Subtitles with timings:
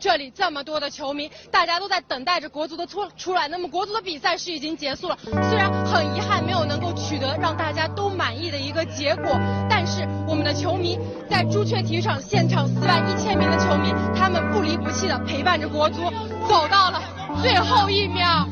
[0.00, 3.46] 这里这么多的球迷，大家都在等待着国足的出出来。
[3.48, 5.18] 那么国足的比赛是已经结束了，
[5.48, 9.38] 虽然很遗憾没有能够取得让大家都满意的一个结果，
[9.68, 16.10] 但是我们的球迷在朱雀体育场现场四万一千名的球迷，他们不离不弃的陪伴着国足，
[16.48, 17.02] 走到了
[17.42, 18.48] 最后一秒。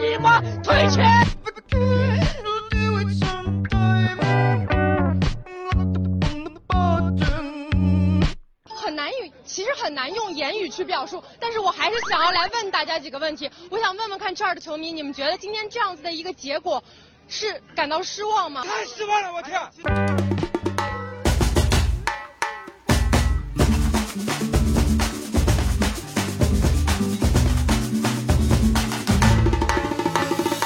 [0.00, 2.09] 你妈退钱！
[9.90, 13.50] 很难用言语去表述，但是我还是想要来问大家几个问题。
[13.72, 16.80] 我想问问看这儿的球迷，你们觉得今天这样子的一个结果，
[17.26, 18.64] 是感到失望吗？
[18.64, 19.60] 太失望了，我天！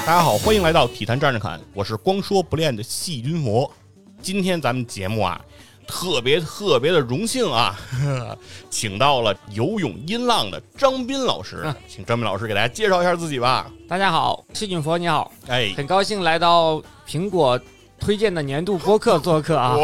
[0.04, 3.72] 大家好，欢迎来到体坛站着侃，我是光说不练的细菌魔。
[4.20, 5.40] 今天咱们节目啊，
[5.86, 7.78] 特别特别的荣幸啊，
[8.70, 13.70] 请到了游泳音浪的张斌老师，请张斌老师给大家介绍一下自己吧。
[13.88, 17.58] 大家好，细菌佛你好，哎，很高兴来到苹果
[18.00, 19.76] 推荐的年度播客做客啊。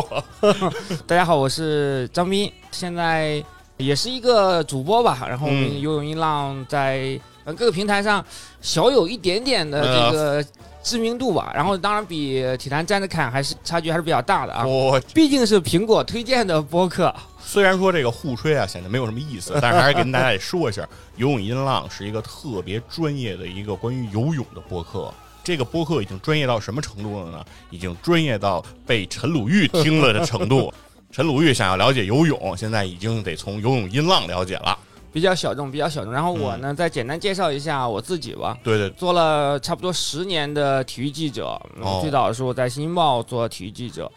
[1.07, 3.43] 大家好，我是张斌，现在
[3.77, 5.27] 也是一个主播吧。
[5.29, 8.25] 然后我们嗯游泳音浪在呃各个平台上
[8.61, 10.45] 小有一点点的这个
[10.83, 11.53] 知名度吧。
[11.55, 14.67] 然后当然比体坛站着看还是差距还是比较大的啊。
[14.67, 25.13] 我毕竟是苹果推荐的播客，虽然说这个互吹啊显得没有什么意思，但是还是跟大家也说一下， 游泳音浪是一个特别专业的一个关于游泳的播客。
[25.43, 27.45] 这个播客已经专业到什么程度了呢？
[27.71, 30.73] 已经专业到被陈鲁豫听了的程度。
[31.11, 34.79] 陈鲁豫想要了解游泳，现在已经得从游泳音浪了解了。
[35.13, 36.13] 比较小众，比较小众。
[36.13, 38.57] 然后我嗯呢，再简单介绍一下我自己吧。
[38.63, 41.61] 对对，做了差不多十年的体育记者，
[42.01, 44.11] 最早的时候在《新京报》做体育记者，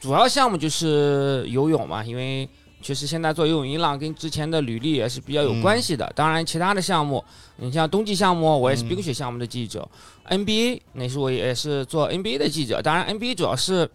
[0.00, 2.48] 主要项目就是游泳嘛，因为
[2.80, 6.10] 确实现在做游泳音浪跟之前的履历也是比较有关系的。
[6.14, 7.24] 当然，其他的项目，
[7.56, 9.88] 你像冬季项目，我也是嗯冰雪项目的记者、
[10.24, 13.88] n b a 那时候我也是做 NBA 的记者，当然 NBA 主要是。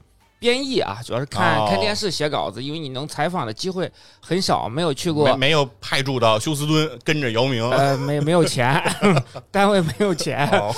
[0.44, 3.90] 编译啊，主要是看、哦看电视写稿子，因为你能采访的机会
[4.20, 7.64] 很少，没有去过没没有派驻到休斯敦跟着姚明。
[7.72, 8.84] 呃，没没有钱，
[9.50, 10.46] 单位没有钱。
[10.50, 10.76] 哦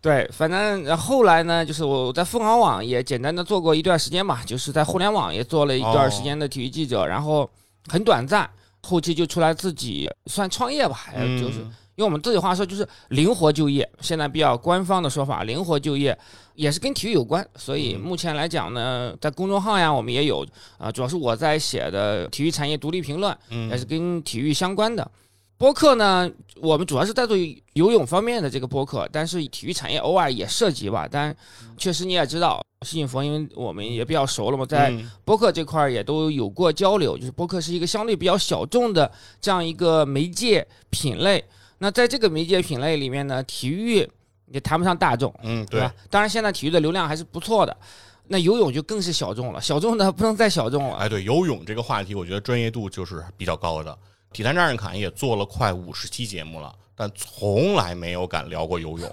[0.00, 7.50] 对，反正呃后来呢，就是我在凤凰网也简单的做过一段时间吧，就是在互联网也做了一段时间的体育记者，然后
[7.88, 8.48] 很短暂，
[8.82, 11.06] 后期就出来自己算创业吧，
[11.40, 11.66] 就是。
[11.98, 13.88] 嗯用我们自己话说，就是灵活就业。
[14.00, 16.16] 现在比较官方的说法，灵活就业
[16.54, 17.46] 也是跟体育有关。
[17.56, 20.46] 所以嗯目前来讲呢，在公众号呀，我们也有
[20.78, 25.10] 啊、主要是我在写的体育产业独立评论，嗯也是跟体育相关的。
[25.56, 27.36] 播客呢，我们主要是在做
[27.72, 31.08] 游泳方面的这个播客，但是体育产业偶尔也涉及吧。
[31.10, 31.34] 但
[31.76, 37.18] 确实你也知道，细菌佛，因为我们也比较熟了嘛，在嗯播客这块儿也都有过交流。
[37.18, 39.10] 就是播客是一个相对比较小众的
[39.40, 41.44] 这样一个媒介品类。
[41.78, 44.08] 那在这个媒介品类里面呢，体育
[44.46, 45.94] 也谈不上大众，嗯，对对吧？
[46.10, 47.76] 当然，现在体育的流量还是不错的。
[48.30, 50.96] 那游泳就更是小众了， 小众的不能再小众了。
[50.96, 53.96] 哎，对，游泳这个话题，我觉得专业度就是比较高的。
[54.32, 59.10] 体坛站着侃也做了快五十期节目了，但从来没有敢聊过游泳。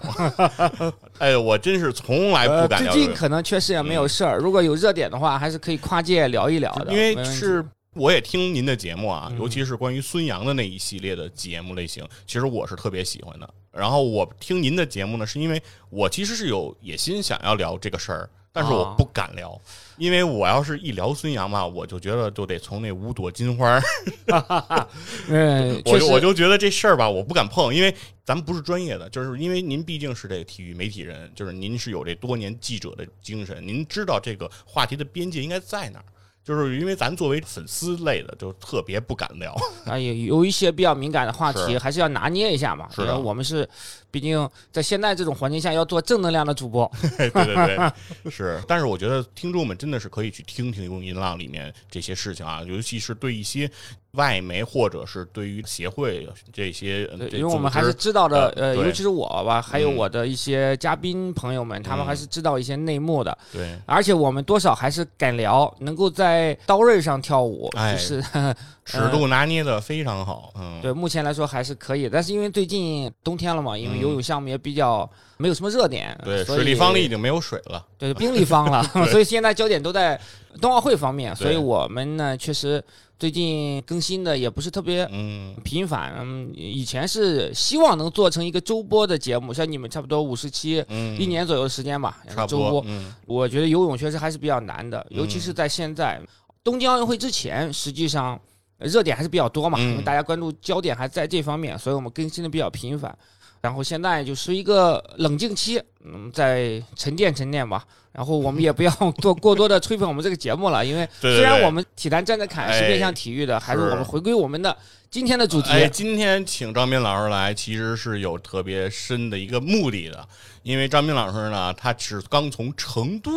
[1.19, 6.91] 哎，我真是从来不敢最聊游泳，近可能确实也没有事儿，如果有热点的话，还是可以跨界聊一聊的。
[6.91, 7.65] 因为是
[7.95, 9.37] 我也听您的节目啊，嗯。
[9.39, 13.53] 尤其是关于孙杨的那一系列的节目类型，其实我是特别喜欢的。
[13.71, 19.59] 然后我听您的节目呢，是因为我其实是有野心想要聊这个事儿，但是我啊不敢聊，
[19.97, 23.81] 因为我要是一聊孙杨嘛，我就觉得就得从那五朵金花儿。
[25.27, 36.05] 嗯， 我就我就觉得这事儿吧，我不敢碰，因为咱们不是专业的，就是因为您毕竟是这个体育媒体人，就是您是有这多年记者的精神，您知道这个话题的边界应该在哪儿。
[36.45, 39.53] 就是因为咱作为粉丝类的，就特别不敢聊。
[39.85, 42.87] 啊，有有一些比较敏感的话题，是还是要拿捏一下嘛。
[42.93, 43.67] 是的我们是，
[44.15, 46.89] 毕竟在现在这种环境下，要做正能量的主播。
[47.17, 47.91] 对 对对，
[48.31, 48.61] 是。
[48.65, 53.69] 但是我觉得听众们真的是可以去听听《用音浪》里面这些事情啊，尤其是对一些
[54.11, 57.01] 外媒或者是对于协会这些，
[57.33, 68.23] 因为我们还是知道的，呃，尤其是我吧，还有嗯我的一些嘉宾朋友们，他们嗯还是知道一些内幕的，对而且我们多少还是敢聊，能够在刀刃上跳舞，哎就是
[68.85, 70.53] 尺度拿捏的非常好。
[70.55, 72.07] 嗯，对，目前来说还是可以。
[72.07, 77.85] 但是因为最近冬天了嘛，因为嗯游泳项目也比较没有什么热点，对，水立方里已经没有水了。
[77.97, 80.19] 对，冰立方了， 所以现在焦点都在
[80.61, 82.83] 冬奥会方面，所以我们呢，确实
[83.17, 86.13] 最近更新的也不是特别嗯，频繁。
[86.19, 92.83] 嗯，以前是希望能做成一个周播的节目，像你们差不多五十期，嗯，一年左右的时间吧，周播差不多。。
[92.87, 96.21] 嗯我觉得游泳确实还是比较难的，尤其是在现在
[96.63, 98.39] 东京奥运会之前，实际上
[98.77, 103.17] 热点还是比较多嘛，嗯因为大家关注焦点还在这方面，所以我们更新的比较频繁。
[103.65, 107.83] 然后现在就是一个冷静期，嗯，再沉淀沉淀吧。
[108.11, 114.77] 然后我们也不要 做过多的吹捧我们这个节目了，因为虽然我们体坛站着侃是哎面向体育的，还是是我们回归我们的
[115.09, 115.69] 今天的主题。
[115.71, 120.25] 哎，今天请张斌老师来，其实是有特别深的一个目的的，
[120.61, 123.31] 因为张斌老师呢，他是刚从成都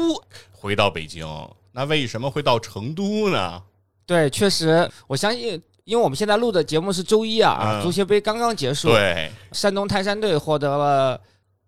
[0.52, 1.26] 回到北京。
[1.72, 3.62] 那为什么会到成都呢？
[4.06, 11.18] 对，确实，我相信，因为我们现在录的节目是周一啊，嗯足协杯刚刚结束，对，山东泰山队获得了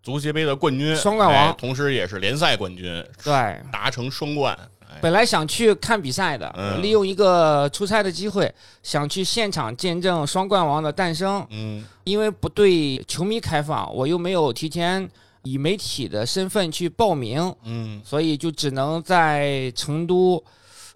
[0.02, 3.32] 足协杯的冠军，双冠王哎同时也是联赛冠军，对。
[3.72, 4.54] 达成双冠。
[4.80, 8.52] 哎，本来想去看比赛的，嗯利用一个出差的机会，
[8.82, 11.46] 想去现场见证双冠王的诞生。
[11.48, 15.08] 嗯，因为不对球迷开放，我又没有提前
[15.44, 20.44] 以媒体的身份去报名，嗯，所以就只能在成都，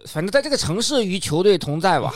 [0.05, 2.13] 反正在这个城市与球队同在吧。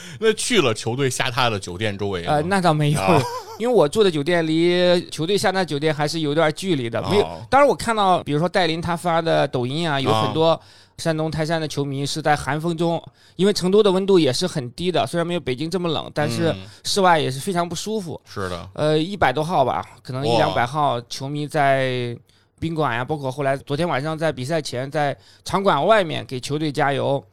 [0.20, 3.22] 那去了球队下榻的酒店周围吗呃，那倒没有，啊。
[3.58, 7.02] 因为我住的酒店离球队下榻酒店还是有点距离的。
[7.10, 10.22] 没有哦，当然我看到，比如说戴琳他发的抖音啊，有啊。
[10.22, 10.60] 很多
[10.98, 13.02] 山东泰山的球迷是在寒风中，
[13.34, 16.58] 因为成都的温度也是很低的，虽然没有北京这么冷，但是嗯。
[16.84, 18.20] 室外也是非常不舒服。
[18.24, 22.16] 是的，呃，一百多号吧，可能一两百号球迷在
[22.60, 27.24] 宾馆呀，包括后来昨天晚上在比赛前在场馆外面给球队加油。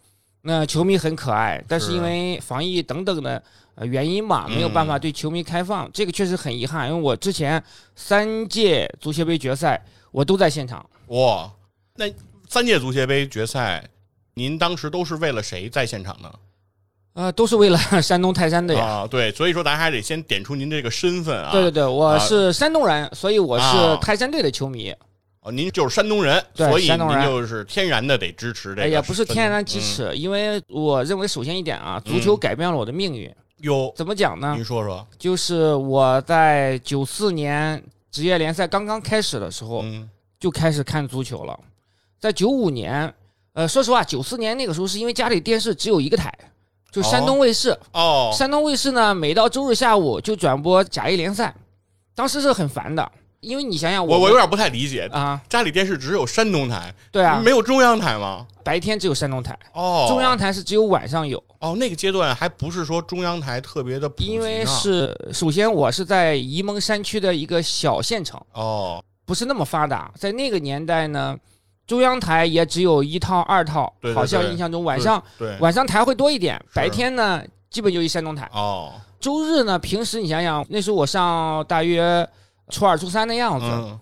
[0.48, 3.42] 那球迷很可爱，但是是因为防疫等等的
[3.74, 6.88] 呃原因嘛，没有办法嗯对球迷开放，这个确实很遗憾。
[6.88, 7.62] 因为我之前
[7.96, 11.52] 三届足协杯决赛我都在现场，哇，
[11.96, 12.06] 那
[12.48, 13.84] 三届足协杯决赛，
[14.36, 16.32] 您当时都是为了谁在现场呢？
[17.14, 18.88] 呃，都是为了 山东泰山队啊。
[18.88, 21.52] 啊，对，所以说咱还得先点出您这个身份啊。
[21.52, 24.94] 对对对，我啊是山东人，所以我是啊泰山队的球迷。
[25.46, 28.82] 哦，您就是山东人，对所以您就是天然的得支持这个。
[28.82, 29.82] 哎呀，不是天然支嗯。
[29.82, 33.32] 持，因为我认为首先一点啊，足球嗯改变了我的命运。
[33.60, 34.66] 有，怎么讲呢您？
[34.66, 35.08] 说说。
[35.20, 37.82] 就是我在九四年
[38.12, 40.10] 职业联赛刚刚开始的时候，嗯，
[40.40, 41.60] 就开始看足球了。
[42.20, 43.14] 在九五年，
[43.54, 46.34] 呃，说实话，九四年那个时候是因为家里电视只有一个台，
[46.92, 47.78] 就山东卫视。
[47.94, 51.54] 哦，山东卫视呢，每到周日下午就转播甲 A 联赛，
[52.16, 53.12] 当时是很烦的，
[53.46, 58.46] 因为你想想们我我有点不太理解，啊，家里电视只有山东台，对啊，没有中央台吗？
[58.64, 61.42] 白天只有山东台，哦，中央台是只有晚上有。
[61.60, 70.12] 哦，那个阶段还不是说中央台特别的因为是首先我是在沂蒙山区的一个小县城，哦，不是那么发达。
[70.16, 71.38] 在那个年代呢，
[71.86, 78.50] 中央台也只有一套、二套，对对好像印象中晚上对晚上台会多一点，白天呢基本就一山东台。
[78.54, 82.28] 哦，周日呢，平时你想想，那时候我上大约
[82.70, 84.00] 初二、初三的样子，嗯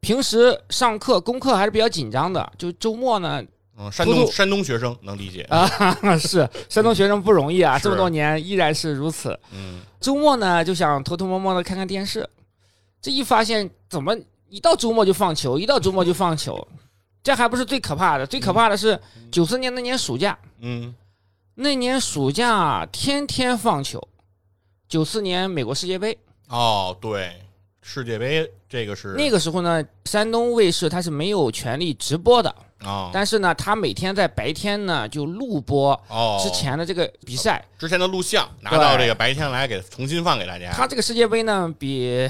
[0.00, 3.42] 平时上课功课还是比较紧张的，就周末呢
[3.76, 5.66] 嗯，山东山东学生能理解，啊，
[6.16, 9.36] 是山东学生不容易啊，是这么多年依然是如此。
[9.52, 12.28] 嗯，周末呢就想偷偷摸摸的看看电视，
[13.02, 14.16] 这一发现怎么
[14.48, 16.66] 一到周末就放球，一到周末就放球，
[17.22, 18.98] 这还不是最可怕的，最可怕的是
[19.32, 20.94] 九四年那年暑假，嗯，
[21.56, 24.00] 那年暑假天天放球。
[24.88, 26.16] 九四年美国世界杯
[26.48, 27.42] 哦，对，
[27.88, 37.64] 世界杯这个是那个时候呢，山东卫视它是没有权利直播的，啊，但是呢，它每天在白天呢就录播哦，之前的这个比赛。
[37.78, 42.28] 之前的录像拿到这个白天来给重新放给大家，它这个世界杯呢比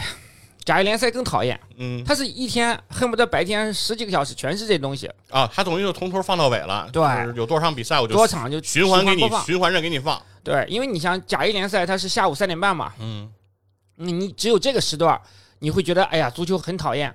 [0.62, 2.04] 甲 A 联赛更讨厌，嗯。
[2.04, 7.02] 它是一天恨不得白天十几个小时全是这东西，啊，他等于就从头放到尾了，对。
[7.02, 9.42] 就是有多少场比赛我就多场就循环给你放。
[9.46, 13.32] 循环着给你放，对，因为你想甲 A 联赛它是下午三点半嘛，嗯。
[13.98, 15.18] 你你只有这个时段，
[15.58, 17.14] 你会觉得哎呀足球很讨厌。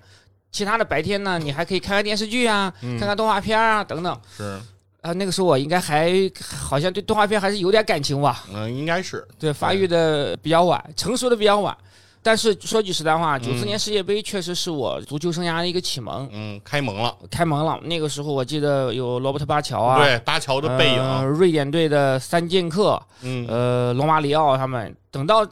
[0.52, 4.20] 其他的白天呢，你还可以看看电视剧啊，嗯看看动画片啊等等。
[4.36, 4.60] 是，
[5.02, 6.12] 啊，那个时候我应该还
[6.44, 11.76] 好像对动画片还是有点感情吧，嗯，应该是对，发育的比较晚，成熟的比较晚。
[12.24, 17.80] 但是说句实在话，九四嗯年世界杯确实是我足球生涯的一个启蒙，嗯开蒙了，开蒙了。
[17.84, 25.48] 那个时候我记得有罗伯特巴乔啊，对，巴乔的背呃影，瑞典队的三剑客，嗯呃，罗马里奥他们，等到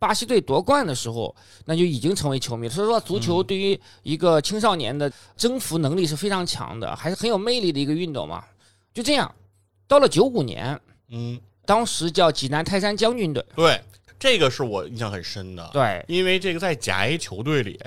[0.00, 1.32] 巴西队夺冠的时候，
[1.66, 2.68] 那就已经成为球迷。
[2.68, 8.42] 所以说，足球嗯对于一个青少年的征服能力是非常强的，还是很有魅力的一个运动嘛。
[8.94, 9.32] 就这样，
[9.86, 10.80] 到了九五年，
[11.10, 13.80] 嗯，当时叫济南泰山将军队，对，
[14.18, 17.78] 这个是我印象很深的，对，因为这个在甲 A 球队里，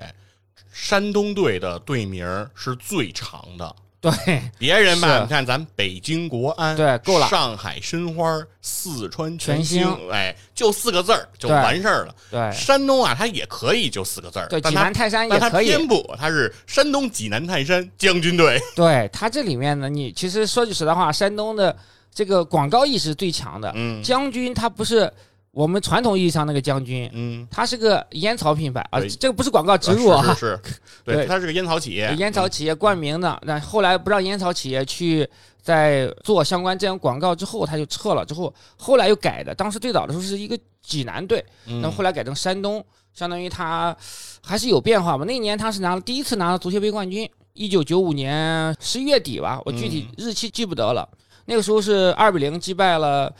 [0.71, 3.75] 山东队的队名是最长的。
[4.03, 12.13] 对， 别人吧，你看咱北京国安，对够了上海申花，四川全全兴，哎，就四个字儿就完事儿了。
[12.29, 15.67] 对，山东啊，它也可以就四个字儿，对，济南泰山也可以。
[15.67, 18.61] 偏不，它是山东济南泰山将军队。
[18.75, 21.73] 对它这里面呢，你其实说句实在话，山东的
[22.13, 23.71] 这个广告意识最强的。
[23.73, 25.09] 嗯将军他不是
[25.53, 30.59] 我们传统意义上那个将军，嗯，他是个烟草品牌啊，这个不是广告植入啊，是是是，
[31.05, 33.39] 对，对它是个烟草企业，烟草企业冠名的。
[33.43, 35.29] 那后来不让烟草企业去
[35.61, 38.25] 在做相关这样广告之后，他就撤了。
[38.25, 42.83] 之后后来又改的，当时最早的时候是一个济南队，嗯，那么后来改成山东，
[43.13, 43.95] 相当于他
[44.43, 45.23] 还是有变化嘛。
[45.23, 51.07] 那一年他是拿了第一次拿了足协杯冠军，一九九五年十一月底吧，我具体日期记不得了。
[51.45, 53.31] 那个时候是二比零击败了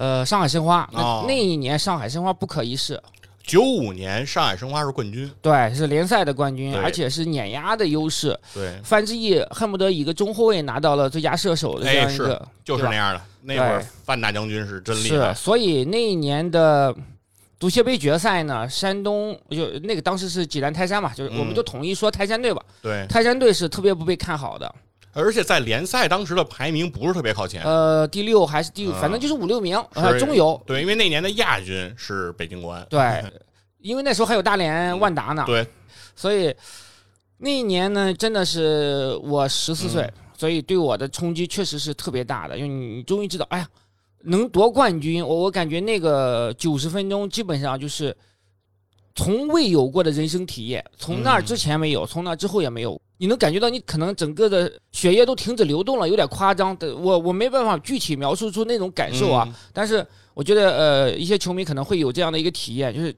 [0.00, 1.24] 呃上海申花，那、哦。
[1.28, 2.98] 那一年上海申花不可一世，
[3.44, 6.80] 九五年上海申花是冠军，对，是联赛的冠军，对。
[6.80, 8.38] 而且是碾压的优势。
[8.54, 13.20] 对，范志毅恨不得一个中后卫拿到了最佳射手的这样一个，就是那样的。
[13.42, 16.94] 那会儿范大将军是真厉害是，害，所以那一年的
[17.58, 21.54] 足协杯决赛呢，山东就那个当时是济南泰山嘛，就是我们嗯。
[21.54, 22.62] 就统一说泰山队吧。
[22.80, 24.74] 对，泰山队是特别不被看好的，
[25.12, 30.60] 而且在联赛当时的排名不是特别靠前，呃，第六还是第五，嗯反正就是五六名，呃，中游。
[30.66, 33.24] 对，因为那年的亚军是北京国安，对，
[33.78, 35.66] 因为那时候还有大连万达呢，对，
[36.14, 36.54] 所以
[37.38, 40.12] 那一年呢，真的是我十四岁，嗯。
[40.40, 43.68] 所以对我的冲击确实是特别大的，因为你终于知道，哎呀，
[44.22, 48.16] 能夺冠军，我我感觉那个九十分钟基本上就是
[49.14, 52.98] 从未有过的人生体验，从那儿之前没有，从那之后也没有。
[53.20, 56.96] 你能感觉到你可能整个的血液都停止流动了，有点夸张的。
[56.96, 63.14] 我我没办法具体描述出那种感受啊，嗯但是我觉得呃，一些球迷可能会有这样的一个体验，就是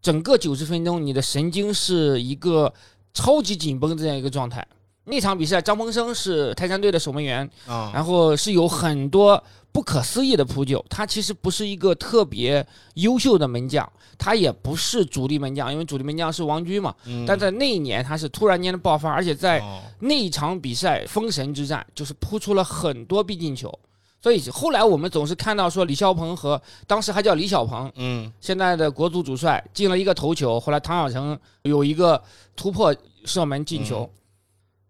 [0.00, 2.72] 整个九十分钟你的神经是一个
[3.12, 4.64] 超级紧绷这样一个状态。
[5.06, 10.84] 那场比赛，张鹏生是泰山队的守门员，啊，然后是有很多不可思议的扑救。
[10.88, 12.64] 他其实不是一个特别
[12.94, 16.94] 优秀的门将，他也不是主力门将，因为主力门将是王军嘛。
[17.06, 23.76] 嗯但在那一年，他是突然间的爆发，而且在哦那一场比赛封神之战，就是扑出了很多必进球。
[24.20, 32.22] 所以后来我们总是看到说李霄鹏和当时还叫李小鹏，嗯现在的国足主帅进了一个头球，后来唐小成有一个
[32.54, 34.08] 突破射门进球，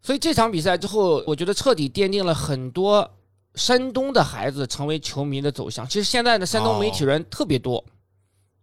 [0.03, 3.11] 所以这场比赛之后，我觉得彻底奠定了很多
[3.55, 5.87] 山东的孩子成为球迷的走向。
[5.87, 7.85] 其实现在的山东媒体人特别多，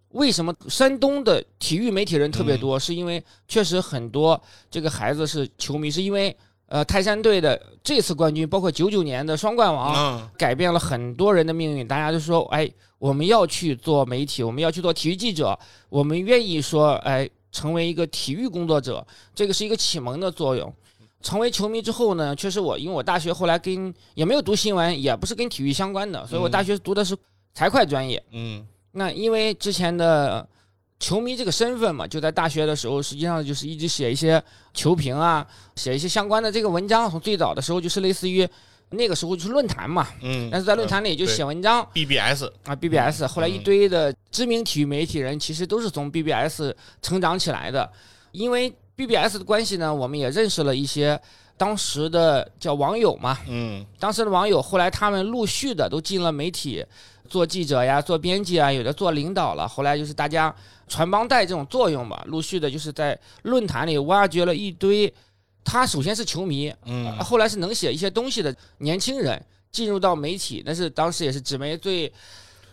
[0.09, 2.79] 为什么山东的体育媒体人特别多？
[2.79, 4.41] 是因为确实很多
[4.71, 11.87] 这个孩子是球迷，是因为呃泰山队的这次冠军，包括九九年的双冠王，嗯改变了很多人的命运。
[11.87, 12.67] 大家就说，哎，
[12.97, 15.57] 我们要去做媒体，我们要去做体育记者，
[15.89, 19.05] 我们愿意说，哎，成为一个体育工作者，
[19.35, 20.73] 这个是一个启蒙的作用。
[21.21, 27.15] 成为球迷之后呢，确实我因为我大学后来跟也没有读新闻，也不是跟体育相关的，所以我大学读的是
[27.53, 28.23] 财会专业。
[28.31, 30.47] 嗯那因为之前的
[30.99, 34.41] 球迷这个身份嘛，就在大学的时候，实际上就是一直写一些
[34.73, 35.45] 球评啊，
[35.75, 37.09] 写一些相关的这个文章。
[37.09, 38.47] 从最早的时候就是类似于
[38.89, 43.27] 那个时候就是论坛嘛，嗯，但是在论坛里就写文章 BBS，啊，BBS。
[43.27, 47.89] 后来一堆的知名体育媒体人其实都是从 BBS 成长起来的，
[48.31, 51.17] 因为 BBS 的关系呢，我们也认识了一些
[51.55, 53.85] 当时的叫网友嘛，嗯。
[53.97, 56.85] 当时的网友，后来他们陆续的都进了媒体，
[57.29, 59.65] 做记者呀，做编辑啊，有的做领导了。
[59.65, 60.53] 后来就是大家
[60.89, 65.13] 传帮带这种作用吧，陆续的就是在论坛里挖掘了一堆，
[65.63, 67.17] 他首先是球迷，嗯。
[67.19, 69.41] 后来是能写一些东西的年轻人
[69.71, 72.11] 进入到媒体，那是当时也是纸媒最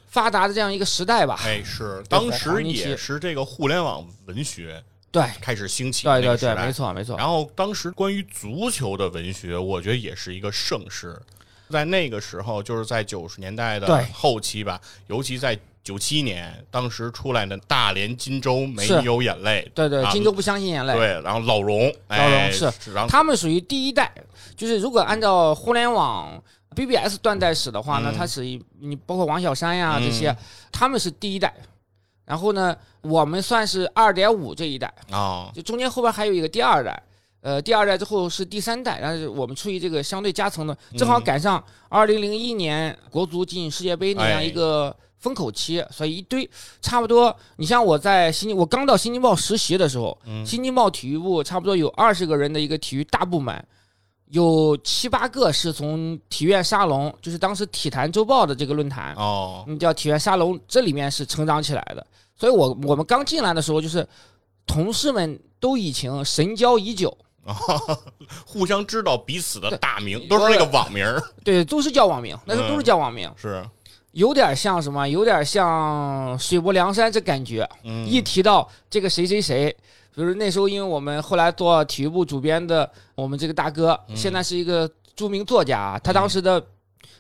[0.09, 1.39] 发达的这样一个时代吧。
[1.45, 7.17] 哎是，当时也是这个互联网文学对，开始兴起对对对，没错没错。
[7.17, 11.19] 然后当时关于足球的文学，我觉得也是一个盛世。
[11.71, 20.93] 在那个时候，就是在九十年代的后期吧，尤其在九七年，当时出来的大连金州没有眼泪，对对，啊金州不相信眼泪。
[20.95, 24.13] 对，然后老荣，老荣哎是，然后他们属于第一代，
[24.57, 26.41] 就是如果按照互联网
[26.77, 30.37] BBS 断代史的话呢，嗯它是一你包括王小山呀、嗯这些，
[30.71, 31.53] 他们是第一代。
[32.27, 37.01] 然后呢，我们算是二点五这一代，啊，就中间后边还有一个第二代，
[37.41, 46.49] 呃，第二代之后是第三代，但是我们处于这个相对夹层的，正好嗯赶上二零零一年国足进世界杯那样哎一个风口期，所以一堆
[46.83, 47.35] 差不多。
[47.57, 50.45] 你像我在新我刚到新京报实习的时候，嗯。
[50.45, 53.65] 新京报体育部差不多有二十个人的一个体育大部门，
[54.31, 62.05] 有七八个是从体院沙龙，就是当时体坛周报的这个论坛，哦，嗯，叫体院沙龙，这里面是成长起来的。
[62.37, 64.07] 所以我我们刚进来的时候，就是
[64.67, 67.17] 同事们都已经神交已久，
[68.45, 71.07] 互相知道彼此的大名，都是那个网名，
[71.45, 73.65] 对，都是叫网名，那时候都是叫网名，是，
[74.11, 77.67] 有点像什么，有点像水泊梁山这感觉。
[77.85, 79.75] 嗯，一提到这个谁谁谁，
[80.17, 86.65] 比如那时候，因为我们后来做体育部主编的我们这个大哥，嗯现在是一个著名作家，他当时的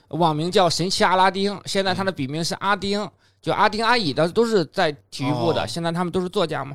[0.08, 3.06] 网名叫神奇阿拉丁，现在他的笔名是阿丁，
[3.42, 6.74] 就阿丁阿乙的都是在体育部的，哦现在他们都是作家嘛。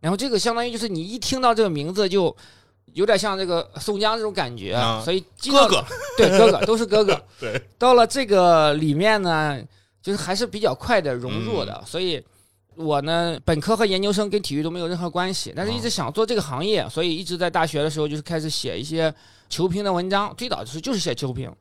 [0.00, 2.36] 然后这个相当于就是你一听到这个名字就
[2.94, 5.84] 有点像这个宋江这种感觉，啊所以哥哥，
[6.16, 7.22] 对哥哥都是哥哥。
[7.38, 9.56] 对，到了这个里面呢，
[10.02, 12.20] 就是还是比较快的融入的，所以。
[12.80, 19.12] 我呢，本科和研究生跟体育都没有任何关系，但是一直想做这个行业，所以一直在大学的时候就是开始写一些
[19.48, 21.52] 球评的文章，最早就是就是写球评，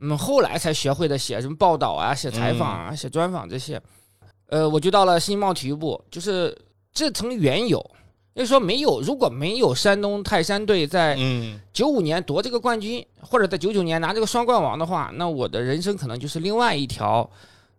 [0.00, 3.80] 嗯，后来才学会的写什么报道啊、写采访啊、写专访这些。
[4.48, 6.56] 呃，我就到了新京报体育部，就是
[6.92, 7.78] 这层缘由，
[8.34, 11.60] 就是说没有，如果没有山东泰山队在嗯。
[11.72, 17.28] 九五年夺这个冠军，或者在九九年拿这个双冠王的话，那我的人生可能就是另外一条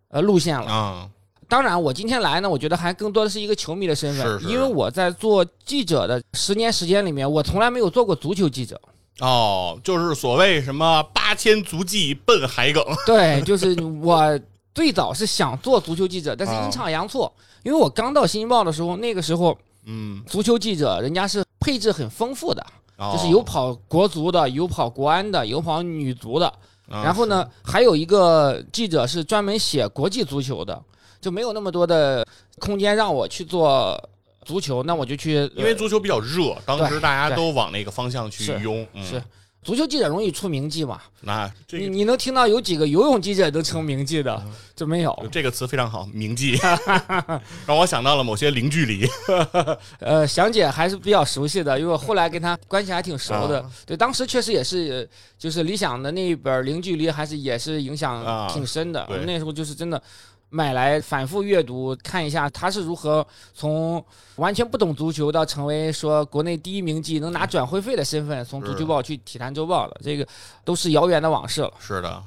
[0.09, 0.69] 呃路线了。
[0.69, 1.09] 啊，
[1.47, 8.79] 当然，我今天来呢，我觉得还更多的是一个球迷的身份，是是因为我在做记者的十年时间里面，我从来没有做过足球记者。
[9.19, 14.37] 哦，就是所谓什么八千足迹奔海埂，对，就是我
[14.73, 16.65] 最早是想做足球记者，但是啊。
[16.65, 17.31] 阴差阳错，
[17.63, 22.65] 因为我刚到《新京报》的时候，那个时候嗯，足球记者人家是配置很丰富的，
[22.97, 23.15] 哦。
[23.15, 26.47] 就是有跑国足的，有跑国安的，有跑女足的，
[26.89, 27.01] 啊。
[27.03, 30.83] 然后呢，还有一个记者是专门写国际足球的，
[31.25, 32.24] 就没有那么多的
[32.60, 34.00] 空间让我去做
[34.46, 39.03] 足球，那我就去，因为足球比较热，当时大家都往那个方向去是拥，嗯。
[39.03, 39.20] 是
[39.63, 44.39] 足球记者容易出名记嘛，那这个你你能听到有几个游泳记者能成名记的，
[44.75, 45.27] 就没有。
[45.32, 46.55] 这个词非常好，名记，
[47.65, 49.08] 让我想到了某些零距离。
[49.98, 53.60] 呃，祥姐还是比较熟悉的，因为我后来跟她关系还挺熟的。
[53.60, 53.72] 啊。
[53.88, 58.48] 对，当时确实也是，就是理想的那一本《零距离》，还是也是影响啊。
[58.48, 59.03] 挺深的。
[59.08, 59.25] 对。
[59.25, 60.00] 那时候就是真的
[60.49, 64.03] 买来反复阅读，看一下他是如何从
[64.37, 70.25] 完全不懂足球到成为说国内第一名记，能拿转会费的身份，从足球报去体坛周报的，这个
[70.63, 71.73] 都是遥远的往事了。
[71.79, 72.23] 是的，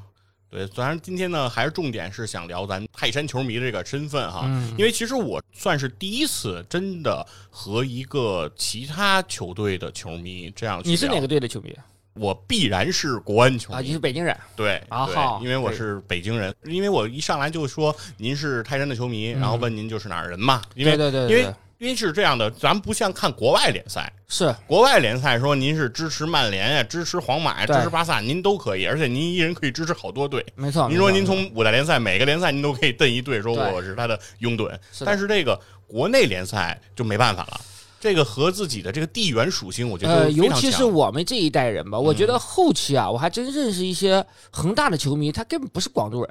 [0.51, 11.27] 对，虽然今天呢，还是重点是想聊咱泰山球迷这个身份哈，嗯因为其实我算是第一次真的和一个其他球队的球迷这样去你是哪个？
[11.27, 11.75] 队的球迷
[12.19, 13.81] 我必然是国安球迷，啊？
[13.81, 14.37] 你是北京人。
[14.57, 24.53] 对对啊好，因为我是北京人，因为我一上来就说您是泰山的球迷，然后问您就是哪儿人嘛，因为嗯对对对因为因为是这样的，咱不像看国外联赛，是。
[24.67, 30.45] 国外联赛说您是支持曼联呀、支持皇马呀、支持巴萨，您都可以，而且您一人可以支持好多队。
[30.57, 30.89] 没错。
[30.89, 37.61] 您说您从五大联赛每个联赛您都可以蹬一队，说我是他的拥趸，但是这个国内联赛就没办法了，
[38.01, 46.31] 这个和自己的这个地缘属性，我觉得呃，尤其是我们这一代人吧，我觉得后期啊，我还真认识一些恒大的球迷，他根本不是广州人，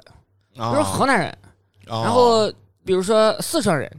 [0.56, 0.72] 啊。
[0.72, 1.38] 都是河南人，
[1.88, 2.50] 哦然后
[2.84, 3.90] 比如说四川人。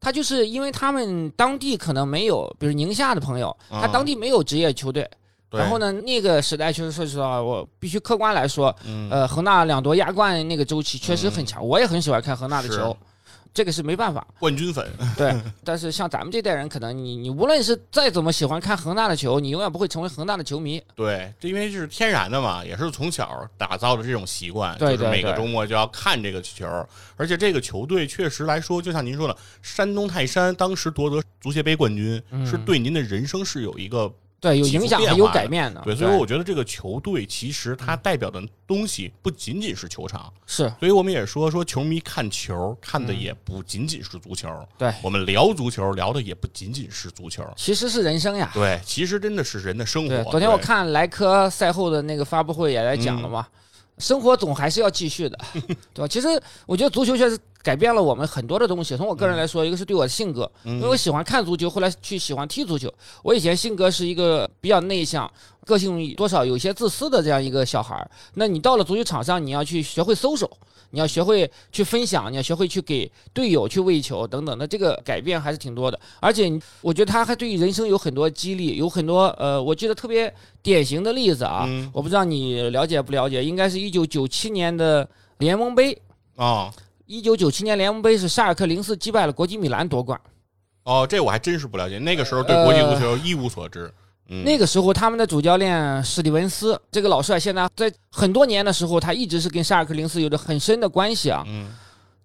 [0.00, 3.80] 他就是因为他们当地可能没有，比如宁夏的朋友，啊。
[3.82, 5.02] 他当地没有职业球队。
[5.50, 5.60] 对。
[5.60, 9.10] 然后呢，那个时代确实说实话，我必须客观来说，嗯。
[9.10, 12.96] 呃，恒大两夺亚冠那个周期确实很强，我也很喜欢看恒大的球，
[13.52, 14.26] 这个是没办法。
[14.38, 15.34] 冠军粉，对，
[15.64, 20.82] 但是像咱们这代人，可能你你无论是再怎么喜欢看恒大的球，你永远不会成为恒大的球迷。
[20.94, 26.66] 对，这因为是天然的嘛，也是从小打造的这种习惯，对对就是每个周末就要看这个球，
[27.16, 35.80] 而且这个球队确实来说，就像您说的，山东泰山当时夺得足协杯冠军，嗯是对您的人生是有一个对，有影响有改变的。
[35.82, 44.48] 对，所以我觉得这个球队其实它代表的东西不仅仅是球场，是所以我们也说说球迷看球看的嗯也不仅仅是足球，
[44.78, 48.50] 对我们聊足球聊的也不仅仅是足球，其实是人生呀。
[48.54, 50.08] 对，其实真的是人的生活。
[50.08, 53.58] 对，昨天我看莱科赛后的那个发布会也来讲了嘛，嗯
[53.98, 55.38] 生活总还是要继续的，
[55.94, 56.08] 对吧？
[56.08, 56.28] 其实
[56.66, 58.96] 我觉得足球确实改变了我们很多的东西。
[58.96, 62.92] 从我个人来说，一个是对我的性格，因为我喜欢看足球，后来去喜欢踢足球。
[63.22, 65.30] 我以前性格是一个比较内向，
[65.66, 68.10] 个性多少有些自私的这样一个小孩儿。
[68.34, 70.50] 那你到了足球场上，你要去学会搜手，
[70.90, 74.56] 你要学会去分享，你要学会去给队友去喂球等等。
[74.58, 81.64] 那这个改变还是挺多的，而且我觉得他还对人生有很多激励，有很多呃，我记得特别典型的例子啊。
[81.68, 85.96] 嗯我不知道你了解不了解，应该是一九九七年的联盟杯。
[86.36, 86.72] 啊
[87.06, 90.20] 一九九七年联盟杯是沙尔克零四击败了国际米兰夺冠。
[90.84, 93.92] 哦，这我还真是不了解，那个时候对国际足球一无所知。
[94.28, 101.44] 嗯，那个时候，他们的主教练史蒂文斯这个老帅，现在在很多年的时候，他一直是跟沙尔克零四有着很深的关系啊。
[101.46, 101.68] 嗯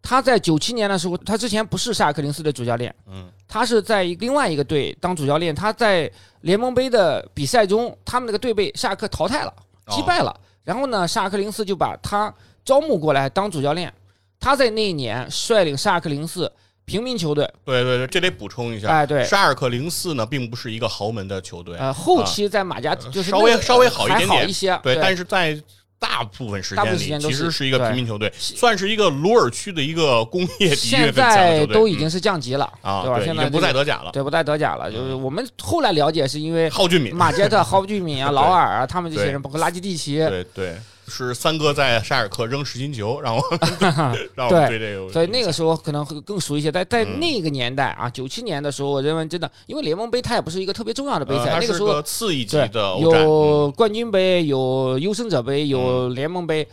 [0.05, 5.55] 他在九七年的时候，他之前不是沙尔克零四的主教练，嗯他是在另外一个队当主教练。
[5.55, 6.11] 他在
[6.41, 9.53] 联盟杯的比赛中，他们那个队被沙尔克淘汰了，
[9.87, 10.37] 击败了。
[10.65, 12.33] 然后呢，沙尔克零四就把他
[12.65, 13.93] 招募过来当主教练。
[14.41, 16.51] 他在那一年率领沙尔克零四
[16.85, 18.89] 平民球队，对对对，这得补充一下。
[18.89, 24.29] 哎，对，沙尔克零四呢，并不是一个豪门的球队，呃，后期在马加就是稍微稍微好一点点。
[24.29, 25.57] 好一些，对，但是是在
[25.99, 33.19] 大部分时间里其实是一个平民球队，算是一个鲁尔区的一个工业底蕴现在都已经是降级了，啊，对吧？
[33.21, 34.11] 已经不现在这个再德甲了。
[34.11, 40.75] 对不再德甲了，就是我们后来了解是因为浩俊敏，马杰特、蒿俊闵啊、 劳尔啊，他们这些人，包括拉基蒂奇，对对，
[41.07, 43.41] 是三哥在沙尔克扔实心球，让我
[44.35, 46.71] 让我们对这个所以那个时候可能会更熟一些。
[46.71, 47.19] 在在嗯。
[47.19, 56.67] 那个年代啊，九七年的时候，我认为真的，因为联盟杯它也不是一个特别重要的杯赛，呃那个时候次一级的有冠军杯，有优胜者杯，有联盟杯。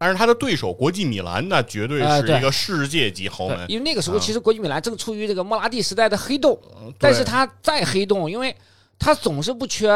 [0.00, 8.54] 但是他的对手国际米兰那绝对是一个世界级豪对门，因为那个时候啊其实国际米兰正处于这个莫拉蒂时代的黑洞，嗯但是他再黑洞，因为
[8.98, 9.88] 他总是不缺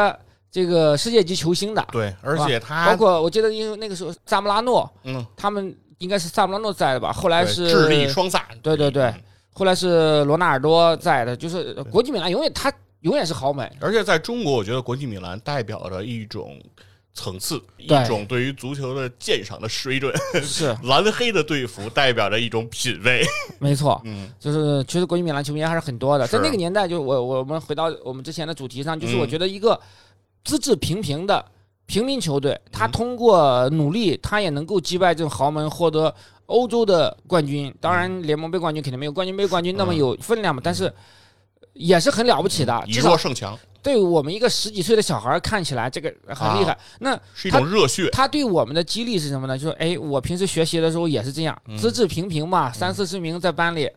[0.53, 9.05] 这个世界级球星的，对，而且他包括我记得因为那个时候萨姆拉诺嗯，他们应该是萨姆拉诺在的吧，后来是对智利双萨，对对对。
[9.05, 9.23] 嗯。
[9.55, 13.71] 后来是罗纳尔多在的，就是国际米兰永远他永远是豪门。
[13.79, 16.59] 而且在中国，我觉得国际米兰代表着一种
[17.13, 20.11] 层次，一种对于足球的鉴赏的水准。
[20.41, 20.75] 是。
[20.85, 23.23] 蓝黑的队服代表着一种品味。
[23.59, 29.19] 没错，嗯，就是其实国际米兰球迷还是很多的，在那个年代，就我我们回到我们之前的主题上，就是嗯。
[29.19, 29.79] 我觉得一个
[30.43, 31.43] 资质平平的
[31.85, 36.13] 平民球队，嗯他通过努力，他也能够击败这种豪门，获得
[36.47, 37.73] 欧洲的冠军。
[37.79, 40.93] 当然，联盟杯冠军肯定没有冠军杯冠军那么嗯有分量嘛，但是
[41.73, 42.83] 也是很了不起的。
[42.87, 46.77] 以弱胜强对我们一个十几岁的小孩看起来，这个很厉害。
[46.99, 48.09] 那是一种热血。
[48.11, 49.57] 他对我们的激励是什么呢？
[49.57, 53.89] 就是哎，我平时学习的时候也是这样，嗯资质平平嘛，三四十名在班里。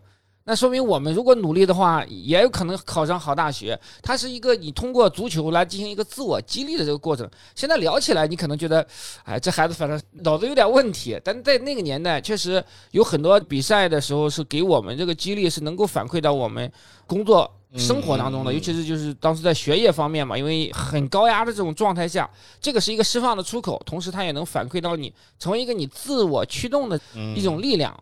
[0.49, 3.77] 那说明我们如果努力的话，也有可能考上好大学。
[4.01, 7.29] 它是一个你通过足球来进行一个自我激励的这个过程。
[7.57, 8.87] 现在聊起来，你可能觉得，
[9.25, 11.21] 哎，这孩子反正脑子有点问题。
[11.25, 16.71] 但在那个年代，确实有很多比赛的时候是给我们这个激励，是能够反馈到我们
[17.09, 22.31] 工作生活当中的，嗯尤其是就是当时在学业方面嘛，因为很高压的这种状态下，
[22.61, 28.01] 这个是一个释放的出口，同时它也能反馈到你成为一个你自我驱动的嗯一种力量。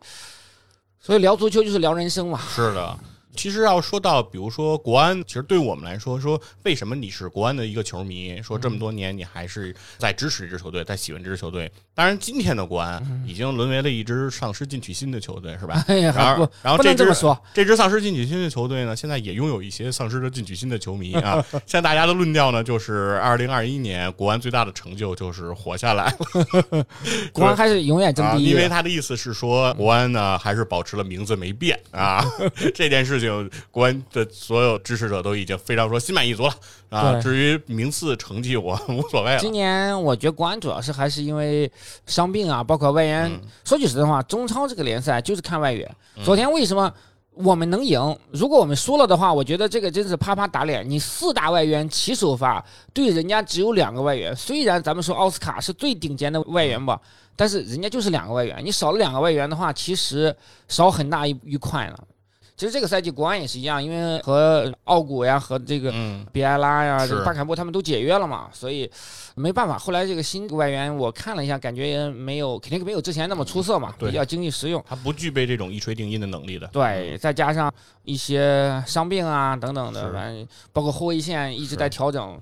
[1.04, 2.40] 所以聊足球就是聊人生嘛。
[2.48, 2.98] 是的。
[3.36, 11.70] 其实要说到，比如说国安，其实对我们来说，说为什么你是国安的一个球迷，说这么多年你还是在支持这支球队，在喜欢这支球队。
[11.94, 15.84] 当然，今天的国安已经沦为了一支丧失进取心的球队，是吧？
[15.86, 17.40] 哎呀，然后然后这支这么说。
[17.52, 21.44] 这支丧失进取心的球队呢，现在也拥有一些丧失了进取心的球迷啊。
[21.66, 26.86] 现在大家的论调呢，就是二零二一年国安最大的成就就是活下来了
[27.32, 32.24] 国安还是永远争啊，第一的，因为他的意思是说，国安呢还是保持了名字没变啊。
[32.74, 33.23] 这件事情，
[33.70, 36.54] 国安的所有支持者都已经非常说心满意足了
[36.90, 37.20] 啊。
[37.20, 39.52] 至于名次成绩，我无所谓了今。
[39.52, 41.70] 年我觉得国安主要是还是因为
[42.06, 43.30] 伤病啊，包括外援。
[43.30, 45.90] 嗯说句实在话，中超这个联赛就是看外援。
[46.22, 46.92] 昨天为什么
[47.32, 48.16] 我们能赢？
[48.30, 50.88] 如果我们输了的话，我觉得这个真是啪啪打脸。
[50.88, 54.34] 你四大外援齐首发，对人家只有两个外援。
[54.36, 57.00] 虽然咱们说奥斯卡是最顶尖的外援吧，
[57.34, 58.64] 但是人家就是两个外援。
[58.64, 60.34] 你少了两个外援的话，其实
[60.68, 61.98] 少很大一一块呢。
[62.56, 68.88] 其实这个赛季国安也是一样，因为和奥古呀和这个嗯，比埃拉呀、是这个巴坎布他们都解约了嘛，所以
[69.34, 69.76] 没办法。
[69.76, 74.82] 后来这个新外援我看了一下，感觉也没有，肯定没有之前那么出色嘛，对比较经济实用。
[74.88, 76.66] 他不具备这种一锤定音的能力的。
[76.68, 77.72] 对，再加上
[78.04, 82.40] 一些伤病啊等等的，反正包括后卫线一直在调整，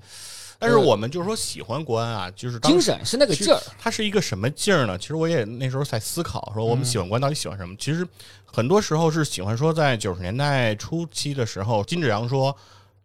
[0.63, 3.61] 但是我们就是说喜欢国安啊，就是当精神是那个劲儿。
[3.77, 4.97] 它是一个什么劲儿呢？
[4.97, 7.75] 其实我也那时候在思考，说嗯我们喜欢国安到底喜欢什么？
[7.77, 8.07] 其实
[8.45, 12.55] 很多时候是喜欢说，在九十年代初期的时候，金志扬说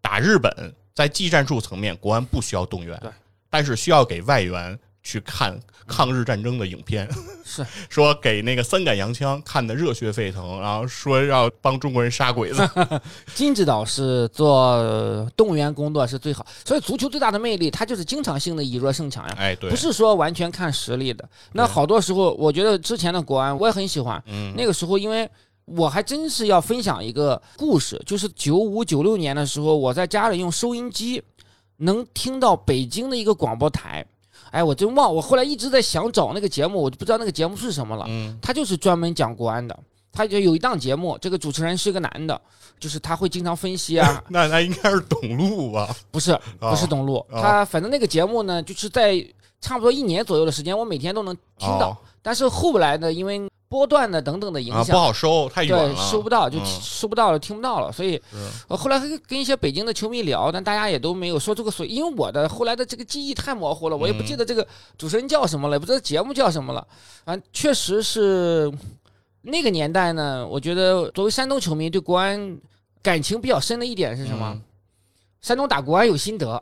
[0.00, 3.10] 打日本，在技战术层面，国安不需要动员对，
[3.50, 7.08] 但是需要给外援去看抗日战争的影片，
[7.42, 7.64] 是。
[7.88, 12.68] 说给那个三杆洋枪看的热血沸腾，然后说要帮中国人杀鬼子，
[13.34, 19.34] 金指导是做动员工作是最好，所以足球最大的魅力，它就是经常性的以弱胜强呀。
[19.38, 25.26] 哎，对，不是说完全看实力的，那好多时候，我觉得之前的国安我也很喜欢，嗯，那个时候，因为
[25.64, 31.22] 我还真是要分享一个故事，就是九五九六年的时候，我在家里用收音机
[31.78, 34.04] 能听到北京的一个广播台。
[34.50, 38.04] 哎，我真忘，我后来一直在想找那个节目，我就不知道那个节目是什么了。
[38.08, 39.78] 嗯他就是专门讲国安的，
[40.12, 42.40] 他就有一档节目，这个主持人是个男的，
[42.80, 45.94] 就是他会经常分析啊， 那那应该是董路吧？
[46.10, 49.24] 不是不是董路，哦他反正那个节目呢，就是在
[49.60, 51.90] 差不多一年左右的时间，我每天都能听到。
[51.90, 57.92] 哦但是后来呢，因为波段的等等的影啊，响，不好收，太远对，了，收不到，就嗯收不到了，听不到了。
[57.92, 58.22] 所以，是
[58.68, 66.86] 呃，后来跟跟一些北京的球迷聊，但大家也都没有说出个所以，因为我的后来的这个记忆太模糊了，我也不记得这个主持人叫什么了，也不知道节目叫什么了。
[67.24, 68.72] 反正确实是
[69.42, 72.58] 那个年代呢，我觉得作为山东球迷对国安
[73.02, 74.52] 感情比较深的一点是什么？
[74.54, 74.62] 嗯
[75.40, 76.60] 山东打国安有心得，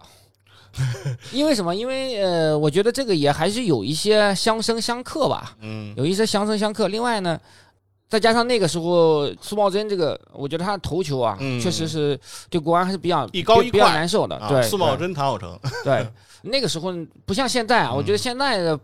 [1.32, 1.74] 因为什么？
[1.74, 6.88] 因为呃，我觉得这个也还是有一些相生相克吧，嗯，有一些相生相克。
[6.88, 7.38] 另外呢，
[8.08, 12.18] 再加上那个时候苏茂贞这个，我觉得他的头球啊，嗯确实是
[12.50, 14.36] 对国安还是比较一高一比较难受的。
[14.36, 16.08] 啊对，苏茂贞、谭晓成，对对
[16.42, 16.92] 那个时候
[17.24, 18.78] 不像现在啊，我觉得现在的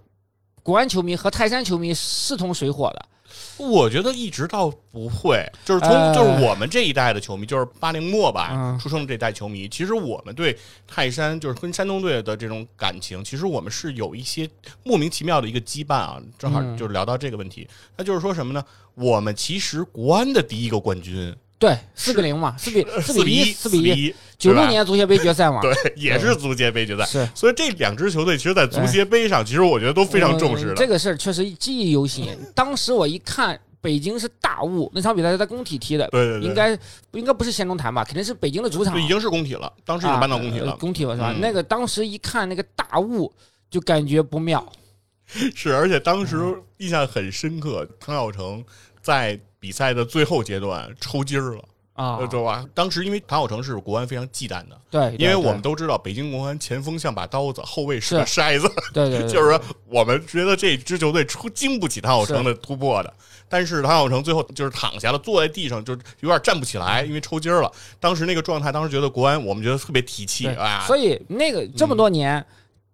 [0.63, 3.07] 国安球迷和泰山球迷势同水火的。
[3.57, 14.49] 我觉得一直倒不会，就是从、呃就是我们这一代的球迷，就是八零末吧、嗯出生的这代球迷，其实我们对泰山就是跟山东队的这种感情，其实我们是有一些
[14.83, 16.21] 莫名其妙的一个羁绊啊。
[16.39, 18.65] 正好嗯就是聊到这个问题，那就是说什么呢？
[18.95, 27.05] 我们其实国安的第一个冠军，对，四个零嘛，四比四比一，四比，一，九六年足协杯决赛嘛，对，也是足协杯决赛。
[27.05, 30.73] 是所以这两支球队其实，在足协杯上，其实我觉得都非常重视的。
[30.73, 32.37] 嗯这个事儿确实记忆犹新。
[32.53, 36.77] 当时我一看，北京是大雾，那场比赛是在工体踢的，对对对，应该
[37.13, 38.03] 应该不是仙中坛吧？
[38.03, 40.77] 肯定是北京的主场，对已经是工体了，当时已经搬到工体了啊呃。
[40.79, 41.31] 工体了是吧？
[41.33, 43.33] 嗯那个当时一看那个大雾，
[43.71, 44.67] 就感觉不妙。
[45.55, 46.37] 是，而且当时
[46.79, 48.65] 印象很深刻，汤晓成
[49.01, 52.65] 在比赛的最后阶段抽筋儿了，啊，知道吧？
[52.75, 63.15] 当时因为唐小成是国安非常忌惮的，对，因为我们都都知道北京国安前锋像把刀子，后卫是个筛子，对对，就是说我们觉得这支球队出经不起唐小成的突破的。
[63.49, 67.71] 但是唐小成最后就是躺下了，坐在地上，就有点站不起来，因为抽筋儿了。
[68.01, 70.83] 当时那个状态，当时觉得国安，我们觉得特别提气对啊。
[70.87, 72.45] 所以那个这么多年，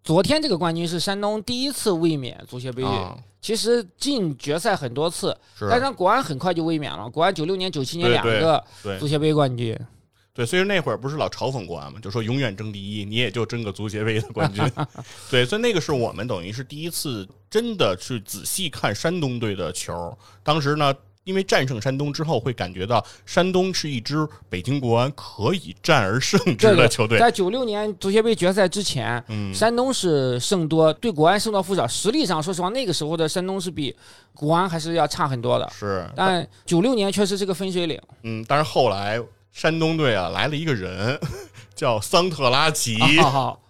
[0.09, 2.83] 昨天这个冠军是山东第一次卫冕足协杯。
[2.83, 7.11] 啊，其实进决赛很多次，是但是国安很快就卫冕了。
[7.11, 9.79] 国安九六年、九七年对对两个对足协杯冠军。
[10.33, 14.65] 对，所以那会儿不是老嘲讽国安嘛，就说永远争第一，你也就争个足协杯的冠军。
[15.31, 20.17] 对，所以那个是我们等于是第一次真的去仔细看山东队的球。
[20.43, 20.95] 当时呢，
[21.29, 27.19] 因为战胜山东之后，会感觉到山东是一支北京国安可以战而胜之的球队。
[27.19, 31.87] 在九六年足协杯决赛之前，嗯，山东是胜多，对国安胜多负少。
[31.87, 33.95] 实力上，说实话，那个时候的山东是比
[34.33, 35.71] 国安还是要差很多的。
[35.71, 38.01] 是，但九六年确实是个分水岭。
[38.23, 39.21] 嗯，但是后来
[39.53, 41.21] 山东队啊来了一个人，
[41.77, 42.99] 叫桑特拉奇。
[43.21, 43.61] 好好，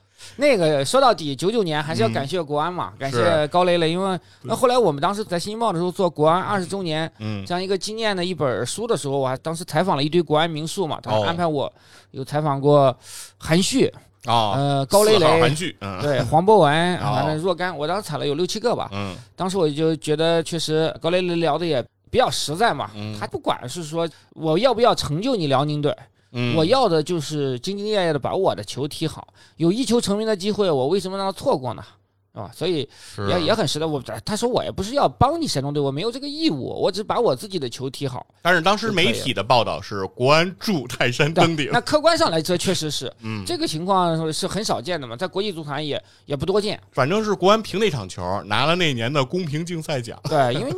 [0.41, 7.45] 那个说到底，九九年还是要感谢国安嘛，感谢高磊磊，因为那后来我们当时在新京报的时候做国安二十周年嗯。
[7.45, 11.25] 这样一个纪念的一本书的时候，我还当时采访了一堆国安名宿嘛，他哦。
[11.27, 11.71] 安排我
[12.13, 12.97] 有采访过
[13.37, 13.93] 韩旭，
[14.27, 15.51] 啊，呃，高磊磊。
[15.51, 16.01] 剧，嗯。
[16.01, 18.89] 对黄博文，啊 反正若干，我当时采了有六七个吧。
[18.93, 19.17] 嗯。
[19.35, 22.91] 当时我就觉得，确实高磊磊聊的也比较实在嘛。
[22.95, 23.17] 嗯。
[23.19, 25.93] 他不管是说我要不要成就你辽宁队，
[26.33, 31.83] 嗯，我要的就是兢兢业业的把我的球踢好，有一球成名的机会，我为什么让他错过呢？
[32.35, 32.51] 是吧？
[32.55, 32.89] 所以
[33.29, 33.87] 也也很实在。
[33.87, 38.25] 我他说我也不是要帮你山东队，我没有这个义务，我只把我自己的球踢好。
[38.43, 46.79] 但是当时媒体的报道是国安驻泰山登顶，那客观上来说，确实是嗯，这个情况是很少见的嘛，在国际足坛也也不多见。
[46.93, 50.21] 反正是国安凭那场球拿了那年的公平竞赛奖。
[50.29, 50.73] 对，因为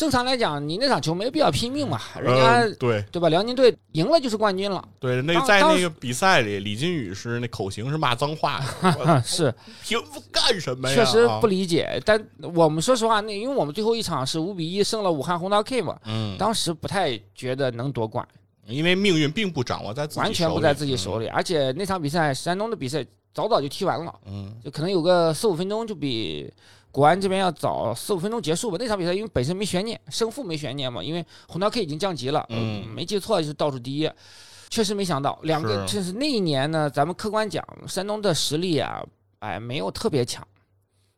[0.00, 3.28] 正常来讲，你那场球没必要拼命嘛，人家、嗯对对吧？
[3.28, 8.62] 辽宁队赢了就是冠军了，对，那在那个比赛里，李金羽是那口型是骂脏话
[9.22, 10.00] 是凭
[10.32, 10.94] 干什么呀？
[10.94, 12.00] 确实啊不理解。
[12.06, 12.18] 但
[12.54, 18.26] 我们说实话，那因为我们最后一场是五比一胜了武汉红桃 K 嘛，嗯，当时不太觉得能夺冠，
[18.66, 21.26] 因为命运并不掌握在自己完全不在自己手里。
[21.26, 21.30] 里。
[21.30, 26.50] 而且那场比赛，山东的比赛早早就踢完了，嗯就可能有个四五分钟就比
[26.90, 28.76] 国安这边要早四五分钟结束吧。
[28.80, 34.10] 那场比赛因为本身没悬念，胜负没悬念嘛，因为红桃 K 已经降级了，嗯没记错就是倒数第一。
[34.68, 39.04] 确实没想到，两个就是那一年呢，咱们客观讲，山东的实力啊，
[39.40, 40.46] 哎，没有特别强。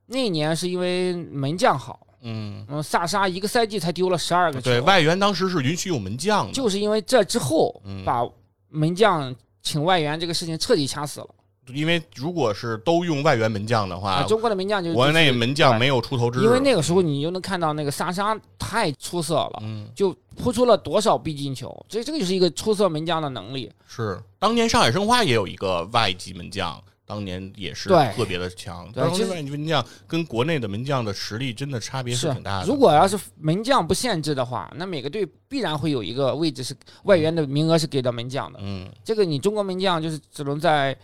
[0.07, 8.27] 那一年是因为门将好，嗯，嗯，萨沙一个赛季才丢了十二个球，对外援当时是允许有门将的，就是因为这之后嗯把
[8.69, 11.29] 门将请外援这个事情彻底掐死了
[11.69, 14.23] 因为如果是都用外援门将的话，啊！
[14.25, 16.43] 中国的门将就国内门将没有出头之日。
[16.45, 23.71] 因为那个时候你就能看到那个萨沙太出色了，嗯就扑出了多少必进球，所以这个就是一个出色门将的能力。
[23.87, 26.83] 是当年上海申花也有一个外籍门将。
[27.05, 32.67] 当年也是特别的强，对其实当时外籍门将跟国内的门将的实力真的差别是挺大的。
[32.67, 38.59] 如果要是门将不限制的话，那每个队必然会有一个位置是外援的名额是给到门将的。
[38.63, 40.97] 嗯，这个你中国门将就是只能在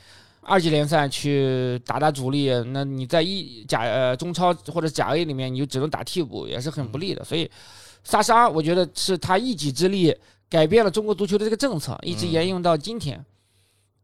[0.49, 7.23] 二级联赛去打打主力，那你在一甲呃中超或者甲 A 里面，你就只能打替补，也是很不利的。
[7.23, 7.51] 所以
[8.03, 10.17] 萨沙，我觉得是他一己之力
[10.49, 13.23] 改变了中国足球的这个政策，一直嗯沿用到今天。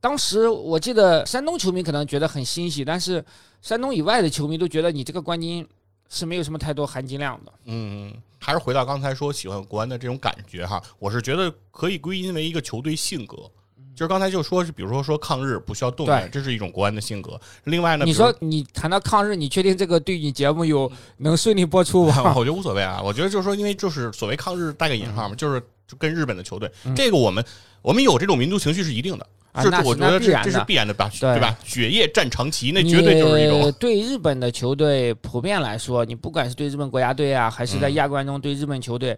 [0.00, 3.24] 当时我记得山东球迷可能觉得很欣喜，但是
[3.62, 5.66] 山东以外的球迷都觉得你这个冠军
[6.10, 7.52] 是没有什么太多含金量的。
[7.64, 13.50] 嗯，还是回到刚才说喜欢国安的这种感觉哈，我是觉得可以归因为一个球队性格，
[13.94, 17.40] 就是刚才就说是，比如说说抗日不需要动员，这是一种国安的性格。
[17.64, 22.34] 另外呢，你说你谈到抗日，你确定这个对你节目有能顺利播出吗？
[22.36, 23.00] 我觉得无所谓啊。
[23.02, 27.44] 我觉得就是说，因为就是所谓抗日带个引号嘛，就是就跟日本的球队，这个我们
[27.82, 29.26] 我们有这种民族情绪是一定的，
[29.62, 31.08] 是我觉得这这是必然的吧？
[31.20, 31.56] 对吧？
[31.62, 39.16] 血液战长旗，那绝对就是一种对日本的球队普遍来说，你不管是对日本国家队啊，还是在亚冠中对日本球队。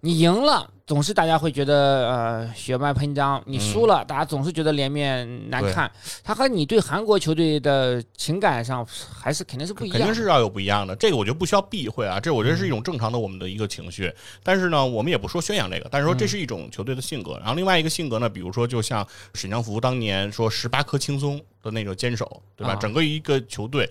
[0.00, 5.90] 你赢了，总是大家会觉得呃血脉喷张；你输了，大家总是觉得脸面难看。
[6.22, 10.94] 他和你对韩国球队的情感上还是肯定是不一样，肯定是要有不一样的。
[10.94, 14.12] 这个我觉得不需要避讳啊，这我觉得是一种正常的我们的一个情绪。
[14.44, 17.36] 但是呢，我们也不说宣扬这个，但是说这是一种球队的性格。
[17.38, 22.76] 然后另外一个性格呢，比如说就像沈江福当年说十八颗轻松的那种坚守，对吧？
[22.76, 23.90] 整个一个球队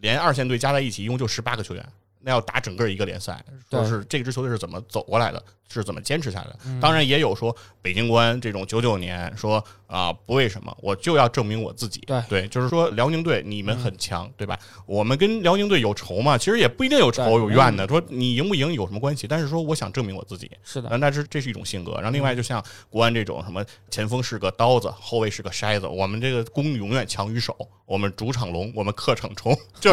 [0.00, 1.86] 连二线队加在一起，一共就十八个球员。
[2.22, 6.58] 那要打整个一个联赛，说是这支球队是怎么走过来的，是怎么坚持下来的？
[6.80, 12.00] 当然也有说北京国安这种九九年说啊不为什么，我就要证明我自己。
[12.06, 14.58] 对对，就是说辽宁队你们很强，对吧？
[14.86, 16.38] 我们跟辽宁队有仇嘛？
[16.38, 17.86] 其实也不一定有仇有怨的。
[17.88, 19.26] 说你赢不赢有什么关系？
[19.26, 20.50] 但是说我想证明我自己。
[20.62, 21.94] 是的，那是这是一种性格。
[21.94, 29.92] 然后另外就像国安这种什么前锋是个刀子，后卫是个筛子，我们这个攻永远强于守，我们主场龙，我们客场冲，就。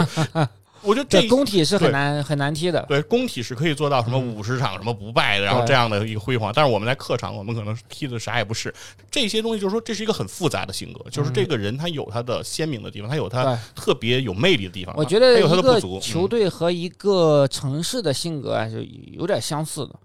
[0.82, 2.84] 我觉得这工体是很难很难踢的。
[2.88, 6.52] 对，工体是可以做到什么五十场什么不败的，然后这样的一个辉煌。
[6.56, 8.74] 但是我们在客场，我们可能踢的啥也不是。
[9.12, 11.10] 这些东西就是说，这是一个很复杂的性格。
[11.10, 14.94] 就是这个人他有他的鲜明的地方，他有他特别有魅力的地方。
[14.98, 19.96] 我觉得一个球队和一个城市的性格还是有点相似的。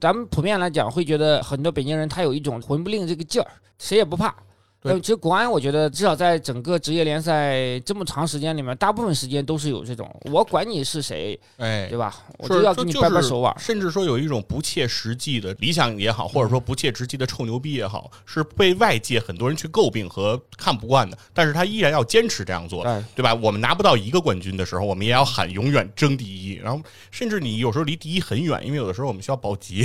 [0.00, 4.34] 咱们普遍来讲会觉得很多北京人他有一种混不吝这个劲儿，谁也不怕。
[4.82, 12.16] 对，其实国安，我觉得至少在整个职业联赛这么长时间里面，大部分时间都是有这种，我管你是谁，哎，对吧？
[12.38, 13.54] 我就要跟你掰掰手腕。
[13.58, 21.16] 甚至说有一种不切实际的理想也好，或者说不切实际的臭牛逼也好，是被外界很多人去诟病和看不惯的。
[21.32, 22.82] 但是他依然要坚持这样做，
[23.14, 23.32] 对吧？
[23.34, 26.54] 我们拿不到一个冠军的时候，我们也要喊永远争第一。
[26.54, 29.84] 然后，甚至你有时候离第一很远，因为有的时候我们需要保级。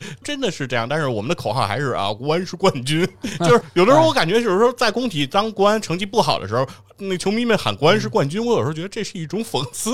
[0.24, 3.06] 真的是这样，但是我们的口号还是啊，国安是冠军。
[3.40, 6.66] 就是有的时候我感觉，就是说在工体当国安成绩不好的时候，
[6.98, 9.90] 那球迷们喊国安是冠军，我有时候觉得这是一种讽刺。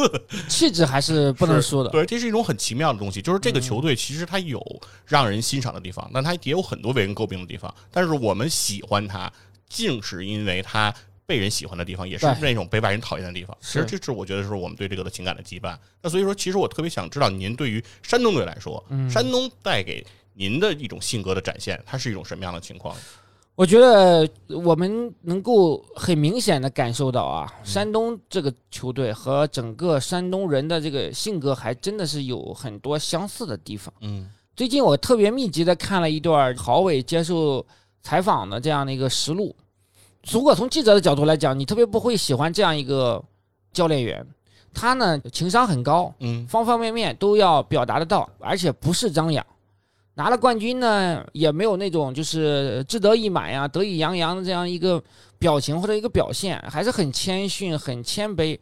[0.49, 1.91] 气质还是不能说的。
[1.91, 3.21] 对，这是一种很奇妙的东西。
[3.21, 4.61] 就是这个球队其实它有
[5.07, 7.73] 让人欣赏的地方，但它也有很多为人诟病的地方。
[7.91, 9.33] 但是我们喜欢它，
[9.69, 10.95] 竟是因为它。
[11.27, 13.57] 被人喜欢的地方，也是那种被外人讨厌的地方。
[13.61, 15.77] 其实这是我觉得是我们对这个的情感的羁绊。
[16.01, 22.95] 那所以说，其实我特别想知道，您对于山东队来说，山东带给您的一种性格的展现，它是一种什么样的情况？
[23.57, 33.93] 我觉得我们能够很明显的感受到啊，山东这个球队和整个山东人的这个性格，还真的是有很多相似的地方。
[34.03, 37.67] 嗯，最近我特别密集的看了一段郝伟接受
[38.03, 39.57] 采访的这样的一个实录。
[40.31, 43.23] 如果从记者的角度来讲，你特别不会喜欢这样一个
[43.73, 44.27] 教练员，
[44.75, 49.45] 他呢情商很高，嗯，方方面面都要表达得到，而且不是张扬。
[50.15, 55.03] 拿了冠军呢，也没有那种就是志得意满呀、得意洋洋的这样一个
[55.39, 58.59] 表情或者一个表现，还是很谦逊、很谦卑。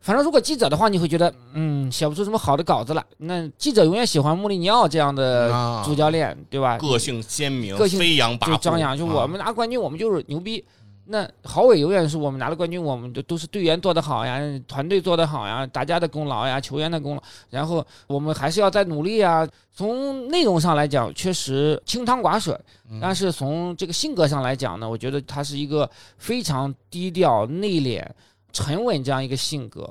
[0.00, 3.04] 反正如果记者的话，你会觉得，嗯，写不出什么好的稿子来。
[3.18, 6.78] 那记者永远喜欢穆里尼奥这样的主教练，对吧？
[6.78, 8.96] 个性鲜明，个性飞扬跋扈，张扬。
[8.96, 10.64] 就我们拿冠军，我们就是牛逼。
[11.08, 17.22] 那郝伟永远是我们拿了冠军，我们都都是队员做得好呀，团队做得好呀，大家的功劳呀，球员的功劳。
[17.48, 19.46] 然后我们还是要再努力啊。
[19.72, 22.58] 从内容上来讲，确实清汤寡水，
[23.00, 25.88] 但是从这个性格上来讲呢，我觉得他是一个
[26.18, 28.04] 非常低调、内敛、
[28.52, 29.88] 沉稳这样一个性格。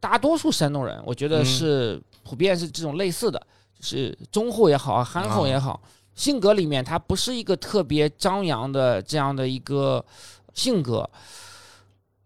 [0.00, 3.40] 大多数山东人，我觉得是普遍是这种类似的，
[3.78, 5.80] 就是忠厚也好，憨厚也好，
[6.14, 10.04] 性格里面他不是一个特别张扬的这样的一个。
[10.56, 11.08] 性格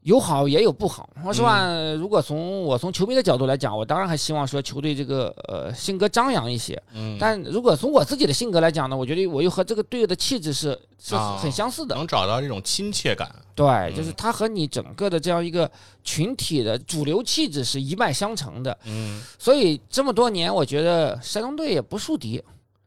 [0.03, 1.11] 有好也有不好。
[1.23, 1.63] 说实话，
[1.99, 6.83] 如果从我从球迷的角度来讲，我当然还希望说球队这个呃性格张扬一些。
[6.95, 13.31] 嗯，但如果从我自己的性格来讲呢，我觉得我又和这个队友的气质是是很相似的，能找到这种亲切感。
[13.55, 15.71] 对，就是他和你整个的这样一个
[16.03, 18.79] 群体的主流气质是一脉相承的。
[18.87, 22.43] 嗯，所以这么多年，我觉得山东队也不树敌。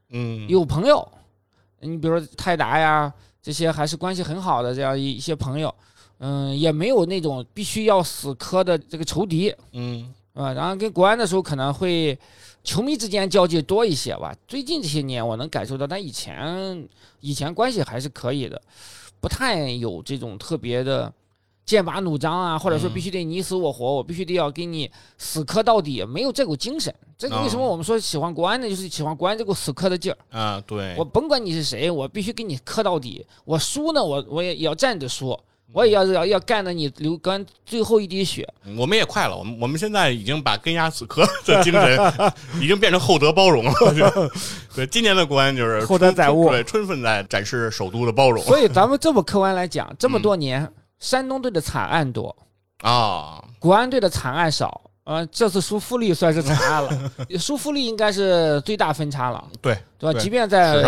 [0.10, 1.08] 嗯，有朋友，
[1.80, 3.14] 你比如说泰达呀。
[3.44, 5.76] 这些还是关系很好的这样一一些朋友，
[6.20, 12.18] 嗯，也没有那种必须要死磕的这个仇敌，嗯，啊，然后跟国安的时候可能会
[12.64, 14.34] 球迷之间交际多一些吧。
[14.48, 16.88] 最近这些年我能感受到，但以前
[17.20, 18.62] 以前关系还是可以的，
[19.20, 21.12] 不太有这种特别的
[21.66, 26.94] 剑拔弩张啊，或者说嗯必须得你死我活，我必须得要给你死磕到底，没有这股精神。
[27.18, 28.70] 这个为什么啊我们说喜欢国安呢？
[28.70, 30.18] 就是喜欢国安这股死磕的劲儿。
[30.38, 33.26] 啊，对，我甭管你是谁，我必须给你磕到底。
[33.46, 35.40] 我输呢，我我也也要站着输，
[35.72, 38.46] 我也要要要干的你流干最后一滴血。
[38.78, 42.14] 我们也快了，我们我们现在已经把根压死磕的精神
[42.62, 43.74] 已经变成厚德包容了。
[44.76, 50.70] 对，今年的国安就是厚德载物对，充分在展示首都的包容所以咱们这么客观来讲，这么多年，
[51.04, 52.34] 山东队的惨案多，
[52.82, 53.44] 啊。
[53.60, 54.80] 国安队的惨案少。
[55.06, 60.14] 呃，这次输富力算是惨案了， 输富力应该是最大分差了，对对吧？
[60.14, 60.82] 对即便在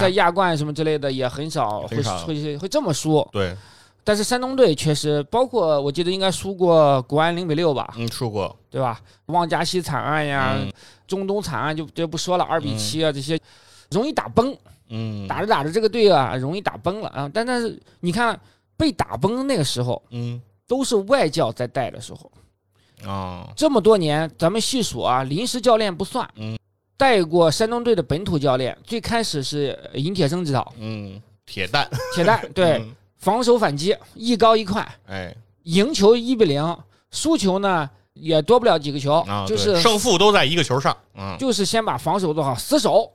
[0.00, 3.28] 在亚冠什么之类的，也很少会会会这么输。
[3.30, 3.54] 对，
[4.02, 8.98] 但是山东队确实，包括我记得应该输过国安零比六吧，嗯，输过，对吧？
[9.26, 10.72] 望加西惨案呀，嗯
[11.06, 13.38] 中东惨案就就不说了，二比七啊这些，
[13.90, 14.56] 容易打崩，
[14.88, 17.30] 嗯，打着打着这个队啊容易打崩了啊。
[17.34, 18.40] 但但是你看
[18.78, 20.40] 被打崩的那个时候，嗯。
[20.66, 22.30] 都是外教在带的时候，
[23.10, 26.58] 啊，这么多年咱们细数啊，临时教练不算，嗯，
[26.94, 32.94] 带过山东队的本土教练，最开始是尹铁生指导，嗯，铁蛋，铁蛋 对嗯。
[33.16, 35.34] 防守反击一高一快，哎。
[35.62, 36.76] 赢球一比零，
[37.10, 41.34] 输球呢也多不了几个球，啊，就是胜负都在一个球上，嗯。
[41.38, 43.10] 就是先把防守做好，死守，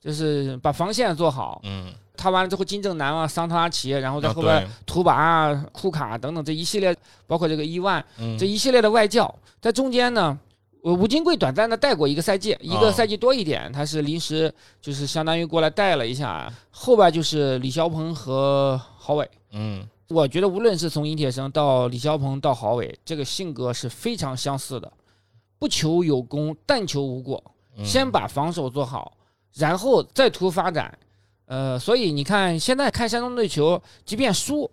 [0.00, 1.60] 就是把防线做好。
[1.64, 6.94] 嗯，他完了之后，金正男啊、桑特拉奇，然后在啊后边对图拔啊、库卡等等这一系列，
[7.26, 10.36] 包括这个伊万嗯这一系列的外教，在中间呢，
[10.82, 14.52] 呃吴金贵短暂的带过一个赛季，一个啊赛季多一点，他是临时
[14.82, 19.30] 就是相当于过来带了一下，后边就是李霄鹏和郝伟。
[19.52, 24.90] 嗯我觉得无论是从尹铁生到李霄鹏到郝伟，这个性格是非常相似的，
[25.58, 27.42] 不求有功，但求无过。
[27.76, 29.12] 嗯先把防守做好，
[29.54, 30.98] 然后再图发展。
[31.48, 34.70] 呃，所以你看，现在看山东队球，即便输，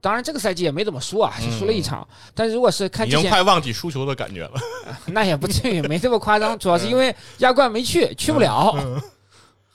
[0.00, 2.06] 当然这个赛季也没怎么输啊，就输了一场。
[2.34, 4.60] 但是如果是看已经快忘记输球的感觉了，
[5.06, 6.58] 那也不至于，没这么夸张。
[6.58, 8.74] 主要是因为亚冠没去，去不了。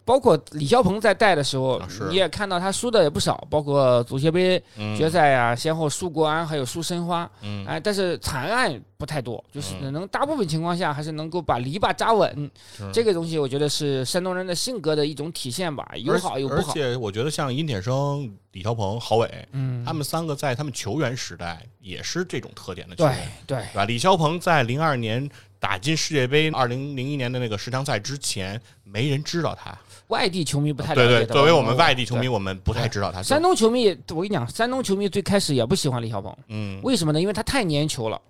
[0.06, 7.30] 包括李霄鹏在带的时候啊，你也看到他输的也不少，包括足协杯嗯决赛呀、先后输国安，还有输申花。
[7.42, 12.52] 嗯哎，但是惨案不太多，就是嗯能大部分情况下还是能够把篱笆扎稳。
[12.78, 16.74] 是这个东西我觉得是山东人的性格的一种体现吧，有好有不好而。
[16.74, 23.86] 且我觉得像殷铁生、李霄鹏、郝伟，嗯，他们三个在他们球员时代也是这种特点的球对员，对对吧？
[23.86, 25.28] 李霄鹏在零二年
[25.60, 29.76] 打进世界杯，二零零一年的那个十强赛之前，没人知道他。
[30.08, 33.24] 外地球迷不太了对对，解他作为我们外地球迷，我们不太知道他。
[33.24, 37.20] 山东球迷，我跟你讲，山东球迷最开始也不喜欢李霄鹏，嗯为什么呢？
[37.20, 38.22] 因为他太粘球了。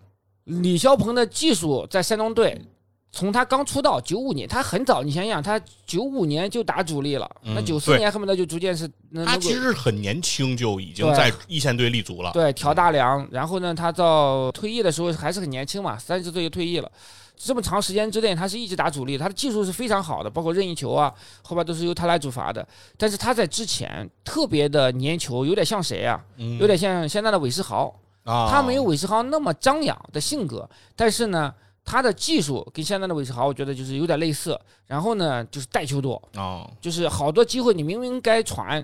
[0.45, 2.61] 李霄鹏的技术在山东队，
[3.11, 8.87] 从他刚出道九五年，他很早，你想想，他九五年就打主力了，嗯那九四年恨不得就逐渐是
[9.25, 12.31] 他其实很年轻就已经在一线队立足了。
[12.31, 16.91] 对挑大梁，然后呢，他到退役的时候还是很年轻嘛，三十岁就退役了。
[17.37, 22.67] 这么长时间之内，他是一直打主力，他的技术是非常好的，包括任意球啊，后边都是由他来主罚的。
[22.97, 26.23] 但是他在之前特别的粘球，有点像谁啊？
[26.37, 27.93] 嗯有点像现在的韦世豪。
[28.23, 34.59] 啊，他没有韦世豪那么张扬的性格，但是呢，他的技术跟现在的韦世豪，我觉得就是有点类似。
[34.87, 38.83] 然后呢，就是带球多，啊，就是好多机会你明明该传，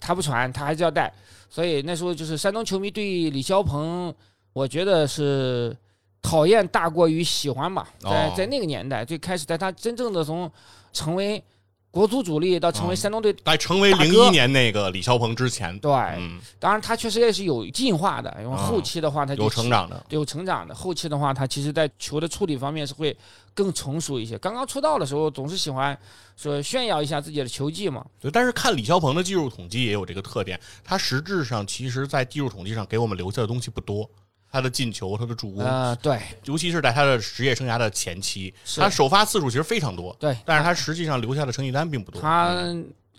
[0.00, 1.12] 他不传，他还是要带。
[1.50, 4.14] 所以那时候就是山东球迷对李霄鹏，
[4.54, 5.76] 我觉得是
[6.22, 7.88] 讨厌大过于喜欢吧。
[8.00, 10.50] 在哦在那个年代，最开始在他真正的从
[10.92, 11.42] 成为
[11.90, 20.04] 国足主力到成为哦山东队，在成为零一年那个李霄鹏之前，对，嗯，当然他确实也是有进化的，因为啊后期的话他就有成长的。
[20.10, 20.74] 有成长的。
[20.74, 23.16] 后期的话，他其实在球的处理方面是会
[23.54, 24.36] 更成熟一些。
[24.38, 25.98] 刚刚出道的时候，总是喜欢
[26.36, 28.04] 说炫耀一下自己的球技嘛。
[28.20, 34.08] 对，但是看李霄鹏的技术统计也有这个特点，他实质上其实在技术统计上给我们留下的东西不多。
[34.50, 42.20] 他的进球，他的助攻，呃，对尤其是在他的职业生涯的前期，他首发次数其实非常多，对，但是他实际上留下的成绩单并不多。
[42.20, 42.56] 他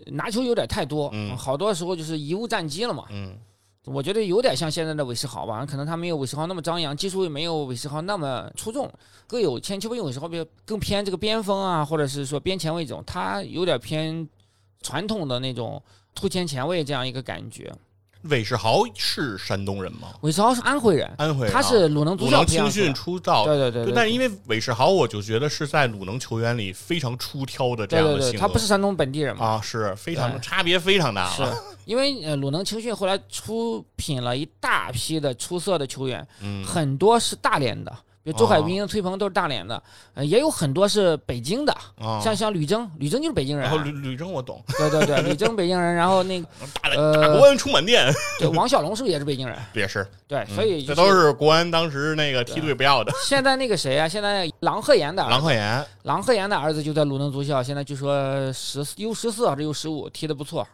[0.07, 3.05] 拿球有点太多，嗯好多时候就是贻误战机了嘛。
[3.09, 3.37] 嗯
[3.85, 8.91] 我觉得有点像现在的韦世豪吧，可能他没有韦世豪那么张扬，技术也没有韦世豪那么出众，
[9.25, 9.89] 各有千秋。
[9.95, 14.27] 因为韦世豪比较更偏这个边锋啊，或者是说边前卫这种，他有点偏
[14.81, 15.81] 传统的那种
[16.13, 17.73] 突前前卫这样一个感觉。
[18.23, 20.09] 韦世豪是山东人吗？
[20.21, 28.39] 韦世豪是安徽人，安徽人啊，他是鲁能足校鲁能青训出道，对对对对，但是因为韦世豪，我就觉得是在鲁能球员里非常出挑的这样的性格。
[28.39, 29.45] 他不是山东本地人吗？
[29.45, 31.43] 啊，是非常差别非常大是。
[31.85, 37.91] 因为呃，鲁能青训后来出品了一大批的出色的球员，嗯很多是大连的，
[38.21, 39.81] 比如周海滨、崔鹏都是大连的，
[40.13, 46.47] 呃，也有很多是北京的，啊，像像吕征，吕征就是北京人啊，然后吕吕征我懂，对对对，吕征北京人，然后那个
[46.81, 48.05] 大呃大国安充满电
[48.37, 49.57] 对王小龙是不是也是北京人？
[49.73, 53.11] 也是，对，嗯所以这都是是国安当时那个梯队不要的。
[53.25, 60.67] 现在那个谁啊，现在郎鹤炎的郎鹤炎郎鹤炎的儿子就在鲁能足校，现在据说十 U 十四还是 U 十五踢的不错，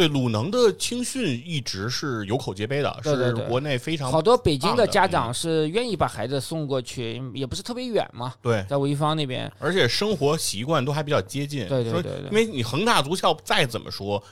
[0.00, 9.52] 对鲁能的青训一直是有口皆碑的，对对对是国内非常好多北京的家长是愿意把孩子送过去，也不是特别远嘛，对，在潍坊那边。
[9.58, 11.68] 而且生活习惯都还比较接近。
[11.68, 14.22] 对对对对因为你恒大足校再怎么说，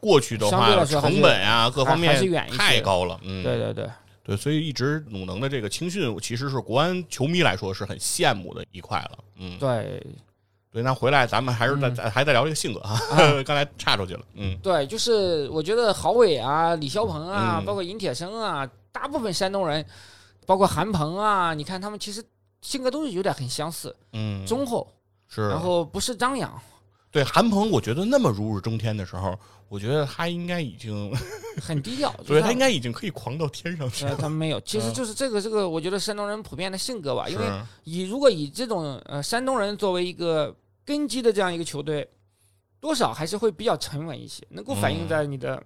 [0.00, 3.20] 过去的话成本啊各方面还是远太高了。
[3.22, 3.90] 嗯，对对对，
[4.24, 9.18] 对，所以一直鲁能的这个青训，其实是国安球迷来说是很羡慕的一块了。
[9.36, 10.02] 嗯，对
[10.72, 12.96] 对，那回来咱们还是在嗯还在聊这个性格啊，
[13.44, 14.20] 刚才岔出去了。
[14.34, 19.84] 嗯，对，就是我觉得郝伟啊、李霄鹏啊，嗯包括尹铁生啊，大部分山东人，
[20.46, 22.22] 包括韩鹏啊，你看他们其实
[22.60, 24.86] 性格都是有点很相似，嗯，忠厚，
[25.28, 26.52] 是，然后不是张扬，
[27.10, 29.36] 对韩鹏，我觉得那么如日中天的时候，
[29.68, 31.12] 我觉得他应该已经，
[31.60, 32.12] 很低调。
[32.24, 34.16] 对就是他应该已经可以狂到天上去呃，了。
[34.16, 37.44] 他没有， 其实嗯就是这个这个，我觉得山东人普遍的性格吧，因为
[37.84, 40.54] 以如果以这种呃山东人作为一个
[40.90, 42.08] 根基的这样一个球队，
[42.80, 45.08] 多少还是会比较沉稳一些，能够反映嗯。
[45.08, 45.62] 在你的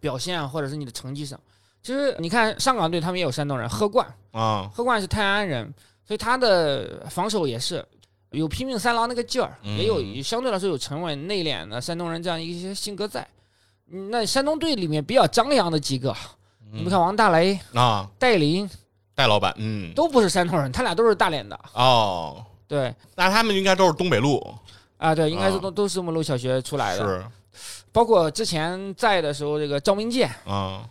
[0.00, 1.38] 表现啊，或者是你的成绩上。
[1.82, 5.72] 其实你看上港队他们也有山东人，贺冠，啊，贺冠是泰安人，
[6.04, 7.86] 所以他的防守也是
[8.30, 9.78] 有拼命三郎那个劲儿，嗯。
[9.78, 13.26] 也有相对来说有沉稳内敛的山东人这样一些性格在。
[13.88, 16.12] 嗯那山东队里面比较张扬的几个，
[16.72, 18.68] 你们看王大雷、啊，戴林
[19.14, 21.56] 戴老板，嗯，都不是山东人，他俩都是大连的。
[21.72, 22.94] 哦，对。
[23.14, 24.42] 那他们应该都是东北路，
[24.96, 25.60] 啊，对，应该是啊。
[25.60, 27.26] 都都是我们路小学出来的，是。
[27.92, 30.30] 包括之前在的时候，这个赵明剑。
[30.44, 30.88] 啊，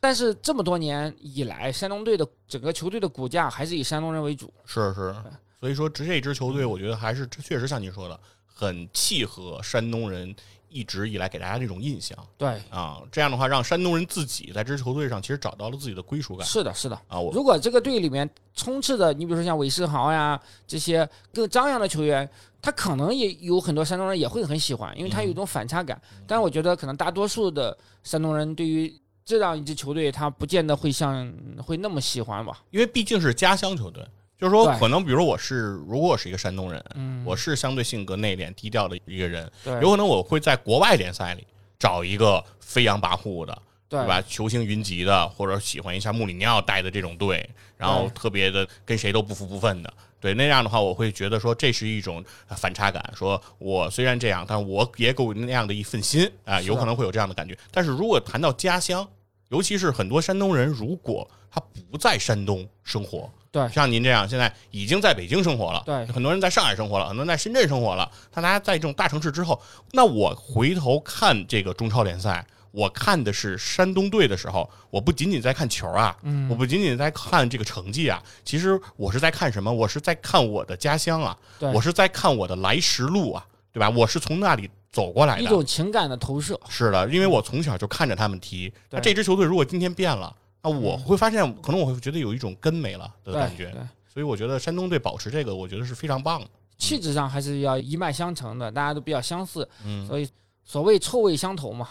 [0.00, 4.52] 但是这么多年以来，山东队的整个球队的骨架还是以山东人为主。
[4.64, 5.14] 是是，
[5.60, 10.34] 所以说这这支球队，我觉得还是确实像您说的，很契合山东人
[10.70, 13.02] 一直以来给大家这种印象对，啊。
[13.12, 16.98] 这样的话，让山东人自己在这支球队上其实找到了自己的归属感是的，是的。
[17.08, 17.18] 啊。
[17.18, 22.28] 我如果这个队里面充斥着你比如说像韦世豪呀这些更张扬的球员，
[22.62, 26.00] 他可能也有很多山东人也会很喜欢，因为他有一种反差感。
[26.26, 28.94] 但是我觉得可能大多数的山东人对于
[29.24, 31.32] 这样一支球队，他不见得会像
[31.64, 32.62] 会那么喜欢吧。
[32.70, 34.04] 因为毕竟是家乡球队，
[34.40, 39.50] 就是说可能比如我是如果我是一个山东人，嗯，我是相对性格内敛低调的一个人，
[39.82, 41.46] 有可能我会在国外联赛里
[41.78, 43.62] 找一个飞扬跋扈的。
[43.90, 44.22] 对对吧？
[44.22, 53.04] 球星云集的，或者喜欢一下穆里尼奥带的这种队，然后特别的跟谁都不服不忿的，对那样的话，我会觉得说这是一种呃反差感。
[53.16, 57.58] 说我虽然这样，但是我也有那样的一份心啊、有可能会有这样的感觉。
[57.72, 59.04] 但是如果谈到家乡，
[59.48, 61.60] 尤其是很多山东人，如果他
[61.90, 69.60] 不在山东生活，对像您这样现在已经在北京生活了，对很多人在上海生活了，很多人在深圳生活了，但大家在这种大城市之后，
[69.92, 72.46] 那我回头看这个中超联赛。
[72.72, 79.72] 我看的是山东队的时候，我不仅仅在看球啊，嗯我不仅仅在看这个成绩啊，其实我是在看什么？
[79.72, 83.90] 我是在看我的家乡啊，对我是在看我的来时路啊，对吧？
[83.90, 85.46] 我是从那里走过来的一。
[85.48, 86.56] 种情感的投射。
[86.68, 88.72] 是的，因为我从小就看着他们踢。
[88.90, 90.32] 那这支球队如果今天变了，
[90.62, 93.70] 那我会发现，可能我会觉得有一种根没了的感觉。
[93.70, 93.80] 对，
[94.12, 96.46] 所以我觉得山东队保持这个，我觉得是非常棒的。
[96.76, 100.28] 气质上还是要一脉相承的，大家都比较相似，嗯，所以
[100.64, 101.88] 所谓臭味相投嘛。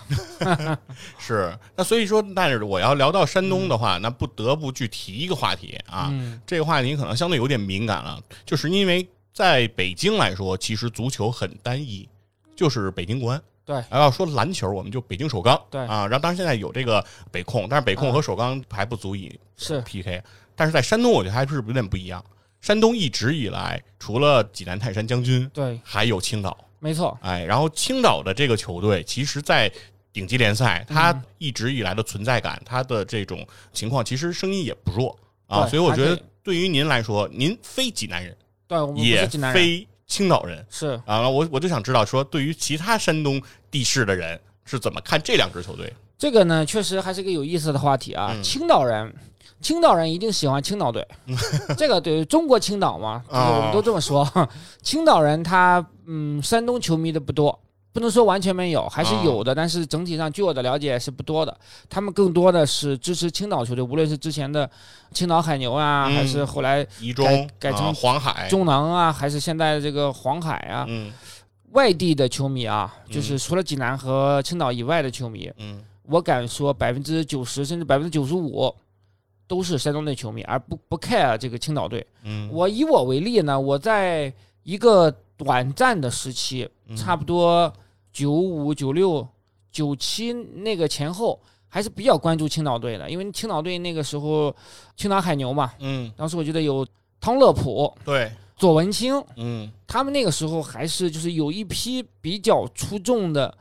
[1.18, 1.58] 是。
[1.76, 6.10] 那所以说，但是我要聊到山东的话，那不得不去提一个话题啊。
[6.12, 12.08] 嗯，这个话题可能相对有点敏感了，就是因为在北京来说，其实足球很单一，
[12.56, 13.42] 就是北京国安。
[13.70, 15.62] 对然后说篮球，我们就北京首钢。
[15.70, 20.24] 对啊，然后当然现在有这个北控，但是北控啊和首钢还不足以是 PK。
[20.56, 22.24] 但是在山东，我觉得还是有点不一样。
[22.62, 26.58] 山东一直以来，除了济南泰山将军，对，还有青岛。
[26.80, 29.72] 没错，哎，然后青岛的这个球队，其实，在
[30.12, 35.16] 顶级联赛，它嗯一直以来的存在感，它的这种情况，其实声音也不弱
[35.46, 35.68] 啊。
[35.68, 38.36] 所以我觉得对于您来说，您非济南人，
[38.68, 43.40] 对我们也是济南人，非青岛人是啊，我我就想知道，说对于其他山东
[43.72, 45.92] 地市的人是怎么看这两支球队？
[46.18, 48.32] 这个呢，确实还是个有意思的话题啊。
[48.34, 49.14] 嗯青岛人，
[49.62, 51.08] 青岛人一定喜欢青岛队，
[51.78, 54.28] 这个对中国青岛嘛，就是我们都这么说。
[54.84, 57.58] 青岛人他嗯，山东球迷的不多，
[57.94, 61.58] 不能说完全没有，还是有的，但是整体上据我的了解是不多的。
[61.90, 64.70] 他们更多的是支持青岛球队，无论是之前的
[65.14, 71.12] 青岛海牛啊，嗯还是后来改中改改成啊黄海，中能啊，还是现在的这个黄海啊，嗯
[71.72, 73.14] 外地的球迷啊，嗯。
[73.14, 75.84] 就是除了济南和青岛以外的球迷，嗯。
[76.04, 78.74] 我敢说百分之九十甚至百分之九十五
[79.48, 82.06] 都是山东队球迷，而不不 care 这个青岛队。
[82.24, 86.98] 嗯，我以我为例呢，我在一个短暂的时期，嗯。
[86.98, 87.72] 差不多
[88.12, 89.28] 九五、九六、
[89.72, 94.54] 九七那个前后，还是比较关注青岛队的，因为青岛队那个时候
[94.96, 96.86] 青岛海牛嘛，嗯，当时我觉得有
[97.22, 103.58] 汤乐普、对，左文清，嗯他们那个时候还是就是有一批比较出众的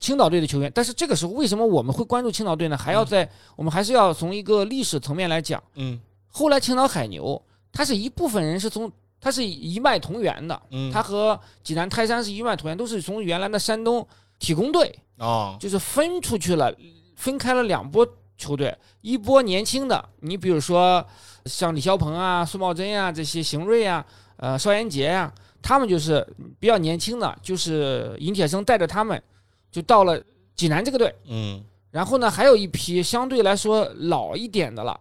[0.00, 2.76] 青岛队的球员，但是这个时候为什么我们会关注青岛队呢？
[2.76, 5.62] 还要在、我们还是要从一个历史层面来讲。
[5.74, 7.40] 嗯后来青岛海牛，
[7.72, 8.90] 它是一部分人是从
[9.20, 14.06] 它是一脉同源的，嗯，它和济南泰山是一脉同源，都是从原来的山东
[14.38, 16.72] 体工队哦，就是分出去了，
[17.16, 21.04] 分开了两波球队，一波年轻的，你比如说
[21.46, 24.04] 像李霄鹏啊、苏茂贞啊这些邢瑞啊、
[24.38, 26.26] 呃邵元杰呀、他们就是
[26.58, 29.22] 比较年轻的，就是尹铁生带着他们
[29.70, 30.20] 就到了
[30.54, 34.98] 济南这个队，嗯然后呢还有一批相对来说老一点的了，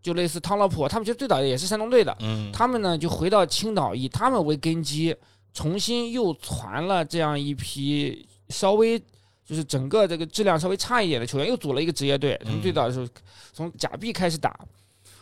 [0.00, 5.14] 就类似汤乐普，他们其实最早也是山东队的，嗯，他们呢就回到青岛，以他们为根基，
[5.52, 8.98] 重新又传了这样一批稍微
[9.44, 12.40] 就是整个这个质量稍微差一点的球员，又组了一个职业队。
[12.44, 13.06] 他们嗯最早的时候
[13.52, 14.58] 从假币开始打。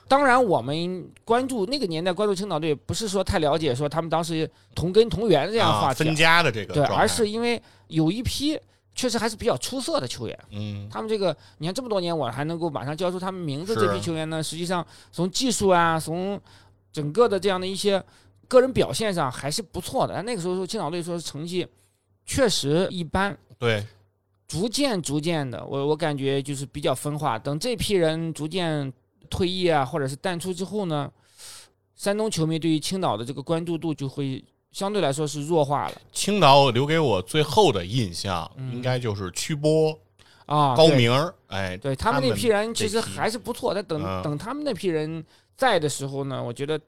[0.09, 8.59] 当然，我们关注那个年代关注青岛队，不是说太了解说他们当时同根同源这样话题，分家的这个对，而是因为有一批
[8.95, 10.39] 确实还是比较出色的球员。
[10.51, 13.75] 嗯他们这个，你看这么多年，我还能够马上叫出他们名字。
[13.75, 16.41] 这批球员呢，实际上从技术啊，从
[16.93, 18.03] 整个的这样的一些
[18.47, 20.15] 个人表现上还是不错的。
[20.15, 21.67] 但那个时候说青岛队说成绩
[22.25, 23.85] 确实一般，对，
[24.47, 27.37] 逐渐逐渐的，我我感觉就是比较分化。
[27.39, 28.93] 等这批人逐渐
[29.27, 31.11] 退役啊，或者是淡出之后呢，
[31.95, 39.99] 山东球迷对于青岛的这个关注度就会相对来说是弱化了青岛留给我最后的印象嗯应该就是曲波、
[40.47, 40.77] 啊。
[40.77, 45.25] 对高明儿，哎，对他们那批人其实还是不错，但等、嗯等他们那批人
[45.57, 46.79] 在的时候呢，我觉得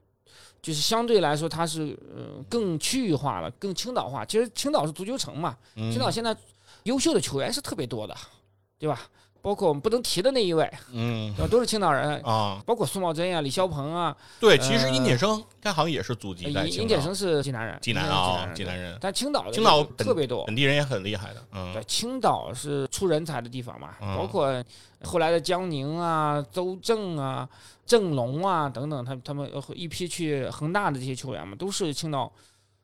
[0.60, 4.24] 就是相对来说它是呃更区域化了，更青岛化。
[4.24, 6.36] 其实青岛是足球城嘛，嗯青岛现在
[6.82, 8.14] 优秀的球员是特别多的，
[8.78, 9.00] 对吧？
[9.40, 11.34] 包括我们不能提的那一位，嗯？
[11.50, 21.72] 都是青岛人，啊，包括苏茂贞啊、李霄鹏啊，对，其实呃殷铁生他好像也是祖籍在尹青岛，尹铁生是济南人，济南啊，人济南人，但青岛的青岛特别多，本地人也很厉害的，嗯。
[21.72, 24.16] 对，青岛是出人才的地方嘛，嗯。
[24.16, 24.62] 包括
[25.04, 27.48] 后来的江宁啊、邹正啊、
[27.86, 32.30] 郑龙啊等等，他他们呃一批去恒大的这些球员嘛，都是青岛。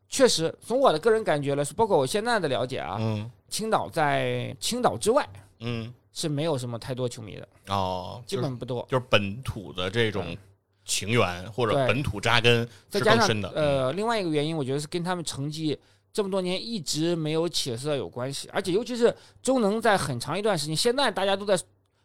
[0.09, 3.31] 确实，从我的个人感觉来说，包括我现在的了解啊，嗯。
[3.49, 5.25] 青岛在青岛之外
[5.61, 8.87] 嗯，是没有什么太多球迷的，哦，基本不多。
[8.89, 10.39] 就是本土的这种嗯
[10.85, 15.77] 情缘或者本土扎根再加上是更深的，嗯呃，另外一个原因，我觉得是跟他们成绩
[16.13, 19.13] 这么多年一直没有起色有关系，而且尤其是
[19.43, 21.59] 中能在很长一段时间，现在大家都在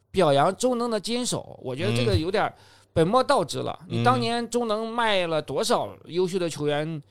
[0.10, 2.52] 表扬中能的坚守，我觉得这个有点
[2.94, 3.80] 本末倒置了。
[3.88, 7.04] 你当嗯年中能卖了多少优秀的球员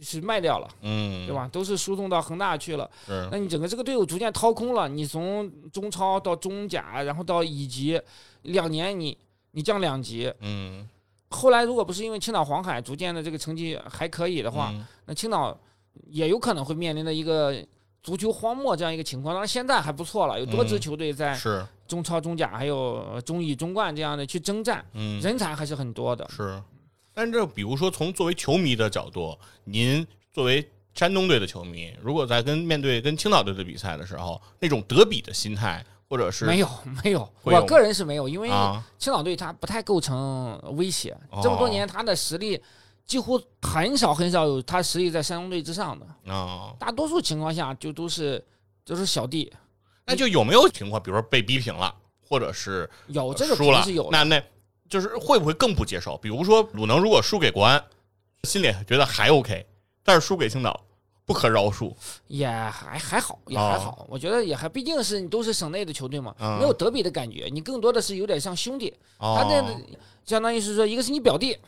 [0.00, 1.34] 是卖掉了，嗯，对？
[1.34, 1.48] 吧？
[1.52, 8.00] 都是输送到恒大去了，是，那你整个这个队伍逐渐掏空了，你从中超到中甲，然后到乙级，
[8.42, 9.16] 两年你
[9.52, 10.32] 你降两级。
[10.40, 10.88] 嗯
[11.28, 15.58] 后来如果不是因为青岛黄海逐渐的这个成绩还可以的话，嗯那青岛
[16.06, 17.54] 也有可能会面临的一个
[18.00, 19.34] 足球荒漠这样一个情况。
[19.34, 21.36] 当然现在还不错了，有多支嗯球队在，
[21.88, 26.24] 中超、中甲还有呃中乙、中冠这样的去征战，嗯人才还是很多的。
[26.30, 26.62] 是，
[27.16, 36.68] 但这比如说从作为球迷的角度，您作为山东队的球迷，如果在跟面对跟青岛队的比赛的时候，那种德比的心态，或者是没有
[37.02, 42.62] 没有，我个人是没有，因为啊，青岛队他不太构成威胁，哦这么多年他的实力
[43.06, 48.44] 几乎很少很少有他实力在山东队之上的，啊，大多数情况下就都是
[48.84, 49.50] 就是小弟，
[50.04, 51.94] 那就有没有情况，比如说被逼平了，
[52.28, 54.42] 或者是有这个输了那那
[54.88, 56.16] 就是会不会更不接受？
[56.18, 57.82] 比如说鲁能如果输给国安，
[58.44, 59.66] 心里觉得还 OK，
[60.04, 60.80] 但是输给青岛
[61.24, 61.92] 不可饶恕。
[62.28, 69.64] 也还还好，也还好，我觉得也还，毕竟是你都是省内的球队嘛，没有德比的感觉，你更多的是有点像兄弟，哦他这
[70.24, 71.58] 相当于是说，一个是你表弟，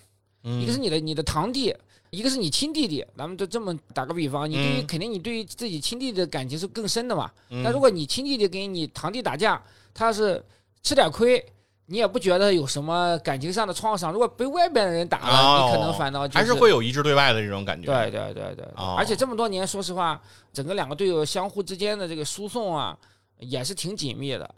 [0.45, 0.61] 嗯。
[0.61, 1.75] 一个是你的你的堂弟，
[2.11, 4.87] 一个是你亲弟弟，咱们就这么打个比方，你对于、嗯。
[4.87, 7.62] 肯定你对于自己亲弟弟的感情是更深的嘛，嗯。
[7.64, 9.62] 但如果你亲弟弟跟你堂弟打架，
[9.93, 10.45] 他要是
[10.83, 11.45] 吃点亏。
[11.91, 17.86] 你也不觉得有什么感情上的创伤，如果被外边的人打了，哦你可能反倒、就是、还是会有一致对外的这种感觉。
[17.86, 20.20] 对对对对，哦而且这么多年，说实话，
[20.53, 22.95] 整个两个队友相互之间的这个输送啊，
[23.39, 24.55] 也是挺紧密的。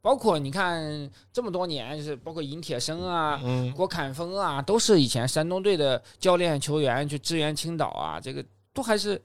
[0.00, 9.20] 包括你看这么多年，就是包括尹铁生啊、嗯，郭侃峰啊，都是以前山东队的教练、球员去支援青岛啊，这个都还是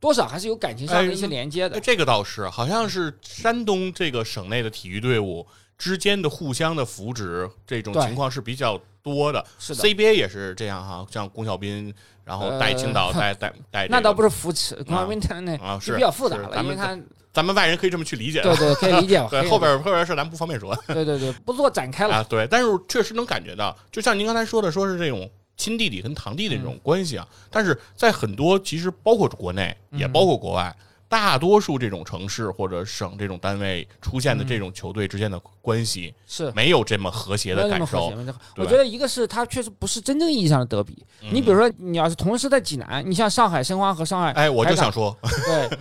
[0.00, 1.80] 多少还是有感情上的一些连接的哎。
[1.80, 5.46] 这个倒是，好像是山东这个省内的体育队伍
[5.78, 9.44] 之间的互相的扶植这种情况是比较多的。
[9.58, 11.92] 是的 CBA 也是这样哈，像龚小斌，
[12.24, 14.28] 然后带青岛，呃 带带带，那倒不是。
[14.28, 16.98] 扶持，光明他那啊是比较复杂了，咱们因为他
[17.32, 18.40] 咱们外人可以这么去理解。
[18.40, 19.28] 对对可以理解 吧。
[19.30, 22.16] 对，后边后边事咱不方便说对对对，不做展开了。
[22.16, 22.26] 啊。
[22.28, 27.28] 对，但是确实能感觉到，就像您刚才说的，说是这种亲弟弟跟堂弟的这种关系啊。
[27.50, 30.74] 但是在很多其实包括国内，也包括国外，
[31.08, 36.50] 大多数这种城市或者省这种单位出现的这种球队之间的关系，是。
[36.50, 38.12] 没有这么和谐的感受
[38.56, 41.06] 我觉得一个是它确实不是真正意义上的德比。
[41.30, 45.78] 你比如说，你要是同时在济南，你像上海申花和上海，哎，我就想说，对，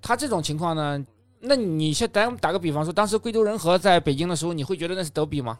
[0.00, 1.04] 他这种情况呢，
[1.40, 5.58] 那你先咱打个比方说，当时贵州人和在北京的时候，你会觉得那是德比吗？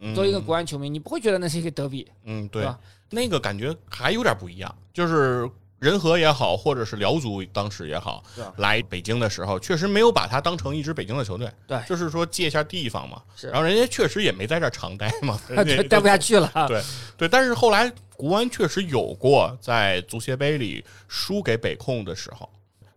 [0.00, 0.14] 嗯。
[0.14, 2.62] 作为一个国安球迷，你不会觉得那是一个德比，嗯，对。
[2.62, 2.72] 对，
[3.08, 5.48] 那个感觉还有点不一样，就是。
[5.78, 8.24] 仁和也好，或者是辽足当时也好
[8.56, 13.22] 来北京的时候，确实没有把它当成一支北京的球队，对就是说借一下地方嘛。
[13.36, 15.38] 是然后人家确实也没在这儿常待嘛，
[15.88, 16.50] 待不下去了。
[16.66, 16.82] 对
[17.16, 22.48] 对，但是后来国安确实有过在足协杯里输给北控的时候，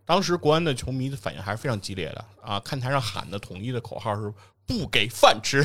[0.06, 2.58] 当时国安的球迷的反应还是非常激烈的啊！
[2.60, 4.32] 看台上喊的统一的口号是
[4.64, 5.62] “不给饭吃”，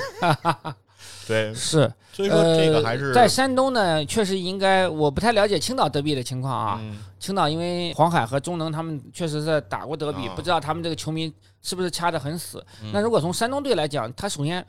[1.28, 6.80] 对，是，所以说这个还是、呃、在山东呢，确实应该，我不太了解青岛德比的情况啊。
[6.82, 12.62] 嗯青岛因为黄海和中能他们确实是打过德比，啊不知道他们这个球迷是不是掐得很死。
[12.82, 14.66] 嗯那如果从山东队来讲，他首先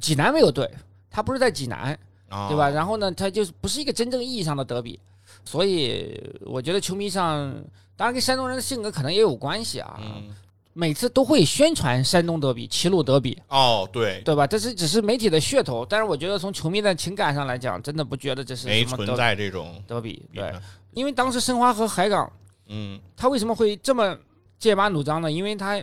[0.00, 0.68] 济南没有队，
[1.08, 1.96] 他不是在济南，
[2.28, 2.68] 啊对吧？
[2.68, 4.98] 然后呢，他就是不是一个真正意义上的德比，
[5.44, 7.54] 所以我觉得球迷上，
[7.96, 9.96] 当然跟山东人的性格可能也有关系啊。
[10.00, 10.34] 嗯
[10.74, 14.46] 每次都会宣传山东德比、齐鲁德比，哦，对，对吧？
[14.46, 20.24] 这是只是媒体的噱头，但是我觉得从球迷的情感上来讲，真的不觉得这是没存在这种德比。
[20.34, 20.52] 对，
[20.92, 22.32] 因为当时申花和海港，
[22.68, 24.16] 嗯他为什么会这么
[24.58, 25.30] 剑拔弩张呢？
[25.30, 25.78] 因为他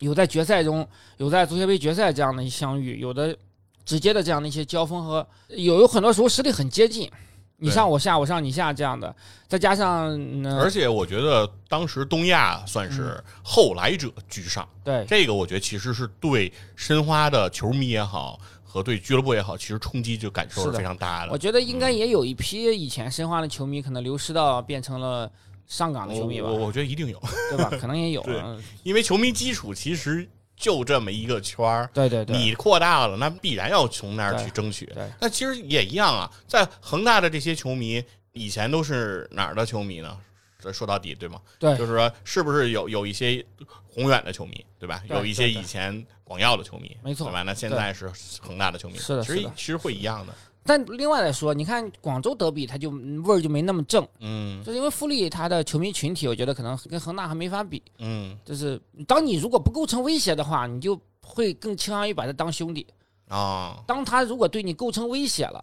[0.00, 0.86] 有在决赛中，
[1.18, 3.36] 有在足协杯决赛这样的相遇，有的
[3.84, 7.08] 直接的这样的一些交锋和有有很多时候实力很接近，
[7.56, 9.14] 你上我下，我上你下这样的，
[9.48, 15.04] 再加上呢，而且我觉得当时东亚算是后来者居上，对。
[15.08, 21.32] 这个我觉得其实是对申花的球迷也好，和对俱乐部也好，其实冲击就感受是非常大的。
[21.32, 25.30] 我觉得应该也有一批以前申花的球迷可能流失到变成了
[25.66, 27.18] 上港的球迷吧我，我我觉得一定有，
[27.50, 27.70] 对吧？
[27.80, 28.22] 可能也有，
[28.82, 31.88] 因为球迷基础其实就这么一个圈儿。
[31.92, 34.86] 对对对，你扩大了，那必然要从那儿去争取。
[34.86, 38.02] 对那其实也一样啊，在恒大的这些球迷
[38.32, 40.16] 以前都是哪儿的球迷呢？
[40.58, 41.40] 这说到底，对吗？
[41.58, 43.44] 对就是说，是不是有有一些
[43.86, 45.02] 宏远的球迷，对吧？
[45.06, 47.42] 对有一些以前广药的球迷，没错对吧？
[47.42, 50.34] 那现在是恒大的球迷，其是的其实其实会一样的。
[50.64, 57.82] 但另外来说，你看广州德比，它就嗯味儿就没那么正，嗯就是因为富力它的球迷群体，我觉得可能跟恒大还没法比。
[57.98, 62.86] 嗯就是当你如果不构成威胁的话，你就会更倾向于把他当兄弟；
[63.28, 65.62] 啊当他如果对你构成威胁了，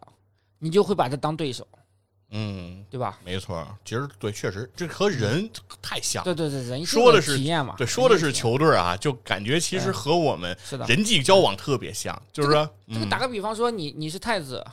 [0.60, 1.68] 你就会把他当对手，
[2.30, 3.20] 嗯，对吧？
[3.26, 3.68] 没错。
[3.84, 5.50] 其实对，确实这和人
[5.82, 6.24] 太像。
[6.24, 10.56] 对对对，人说的是体验嘛，对，说的是球队啊，就感觉其实和我们。
[10.88, 14.64] 人际交往特别像，就是说，这个嗯打个比方说你，你是太子，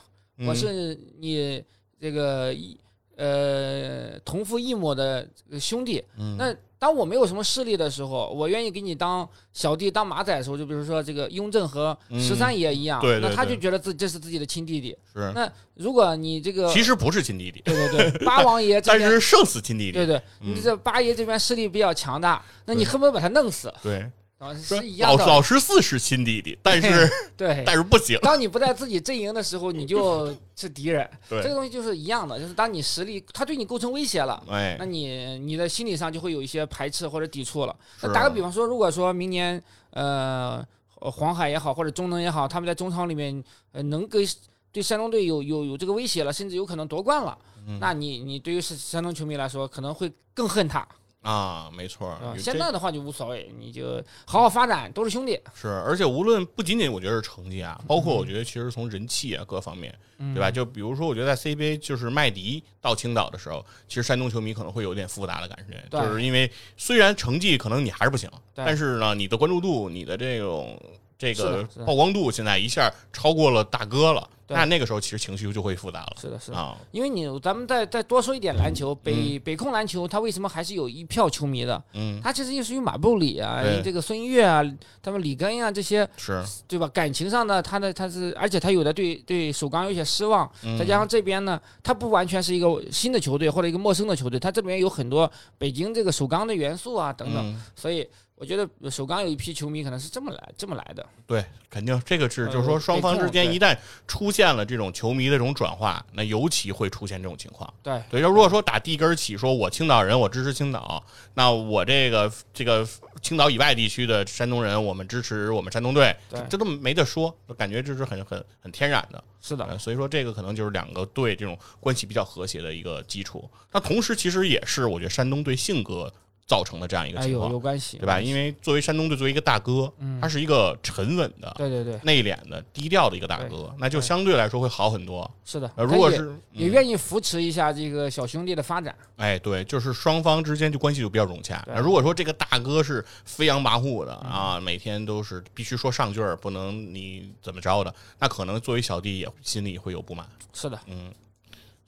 [0.47, 1.63] 我嗯是你
[1.99, 2.77] 这个一
[3.17, 5.27] 呃同父异母的
[5.59, 14.97] 兄弟，嗯那当我没有什么势力的时候，我愿意给你当小弟、当马仔的时候，就比如说这个雍正和十三爷一样，嗯对对那他就觉得自这是自己的亲弟弟。
[15.13, 19.91] 是，那如果你这个其实不是亲弟弟，对对对，八王爷这 边但是胜似亲弟弟。
[19.91, 24.09] 对对，嗯你这八爷这边势力比较强大，那你恨不得把他弄死，对，
[24.55, 25.25] 是一样的。
[25.25, 28.17] 老老十四是亲弟弟， 但是对，但是不行。
[28.21, 31.09] 当你不在自己阵营的时候，你就 是敌人。
[31.27, 37.75] 对这个东西就是一样的，就是当你实力他对你构成威胁了，哎那，你你的心理上就会有一些排斥或者抵触了。
[38.01, 39.61] 那打个比方说，如果说明年
[39.91, 40.65] 呃
[40.99, 44.25] 呃黄海也好，或者中能也好，他们在中超里面呃能给
[44.71, 47.37] 对山东队有有有这个威胁了，甚至有可能夺冠了，
[47.67, 50.87] 嗯那你你对于山山东球迷来说，可能会更恨他。
[51.21, 60.49] 啊，没错啊，现在的话就无所谓，你就好好发展，都是兄弟，是，而且无论不仅仅我觉得是成绩啊，包括我觉得其实从人气啊各方面，嗯对吧？
[60.49, 70.81] 就比如说，我觉得在 CBA 就是麦迪到青岛的时候，其实山东球迷可能会有点复杂的感觉，对就是因为虽然成绩可能你还是不行，对但是呢，你的关注度、你的这种
[71.19, 76.57] 这个曝光度现在一下超过了大哥了，那那个时候其实情绪就会复杂了是的，是的。
[76.57, 76.77] 啊。
[76.91, 81.83] 因为你咱们再再多说一点篮球，北、北控篮球它为什么还是有一票球迷的？
[81.91, 84.63] 嗯，它其实也属于马布里啊对，这个孙悦啊，
[85.03, 86.87] 他们里根啊这些，是，对吧？
[86.87, 98.07] 感情上呢他的他是，而且他有的对对首钢有些失望，嗯再加上这边呢，他不完全是一个新的球队或者一个陌生的球队，他这边有很多北京这个首钢的元素啊等等，嗯所以
[98.39, 101.05] 我觉得首钢有一批球迷可能是这么来这么来的。
[101.27, 103.77] 对，肯定这个是，呃就是说双方之间一旦
[104.07, 107.71] 出现了这种球迷的这种转化，那尤其会出现这种情况。
[107.83, 112.87] 对，对，要如果说打第一根起，说我青岛人，我支持青岛，那我这个这个
[113.21, 116.15] 青岛以外地区的山东人，我们支持我们山东队，
[116.49, 119.21] 这都没得说，感觉这是很很很天然的。
[119.41, 123.49] 是的，呃所以说这个可能就是两个队这种关系比较和谐的一个基础。
[123.73, 126.13] 那同时，其实也是我觉得山东队性格
[126.49, 128.19] 造成的这样一个情况，有关系，对吧？
[128.19, 135.29] 因为作为山东队作为一个大哥，他是一个沉稳的、对对对，内敛的、低调的一个大哥，那就相对来说会好很多。
[135.45, 135.71] 是的。
[135.75, 141.63] 呃，如果是也愿意扶持一下这个小兄弟的发展，哎，对，就是双方之间就关系就比较融洽。
[141.67, 150.27] 那如果说这个大哥是飞扬跋扈的嗯啊，每天都是必须说上句儿，不能你怎么着的，那可能作为小弟也心里会有不满。
[150.51, 151.13] 是的，嗯，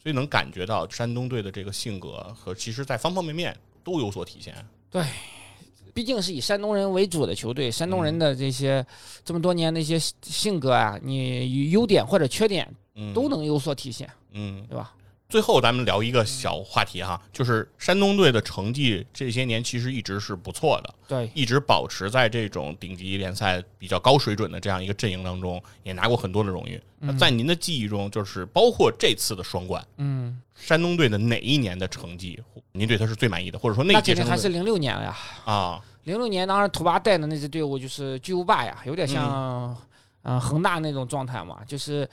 [0.03, 4.55] 所以能感觉到山东队的这个性格和其实在方方面面都有所体现。
[4.89, 5.03] 对
[5.93, 8.85] 毕竟是以山东人为主的球队，山东嗯人的这些
[9.25, 14.65] 这么多年的一些性格啊，你优点或者缺点嗯，都能有所体现，嗯。
[14.69, 14.93] 对吧？
[15.31, 26.81] 最后咱们聊一个小话题哈，就是山东队的成绩这些年其实一直是不错的，对，一直保持在这种顶级联赛比较高水准的这样一个阵营当中，也拿过很多的荣誉。
[26.99, 32.37] 那在您的记忆中，就是包括这次的双冠，嗯，山东队的哪一年的成绩，
[32.73, 33.57] 您对他是最满意的？
[33.57, 35.17] 或者说那届山东队肯定还是零六年了呀。
[35.45, 39.25] 啊，零六年当时图巴带的那支队伍就是巨无霸呀，有点像
[40.23, 42.05] 嗯、呃恒大那种状态嘛，就是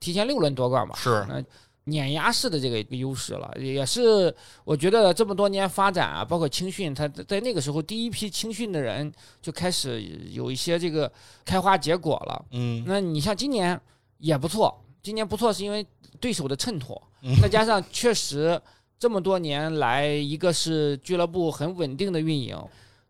[0.00, 1.24] 提前六轮夺冠嘛，是。
[1.28, 1.40] 那
[1.84, 9.12] 碾压式的这个一个优势了，也是我觉得这么多年发展啊，包括青训，他在那个时候第一批青训的人
[9.42, 11.10] 就开始有一些这个
[11.44, 12.44] 开花结果了。
[12.52, 12.82] 嗯。
[12.86, 13.78] 那你像今年
[14.18, 15.86] 也不错，今年不错是因为
[16.18, 17.36] 对手的衬托，嗯。
[17.42, 18.58] 再加上确实
[18.98, 22.58] 这么多年来，一个是俱乐部很稳定的运营，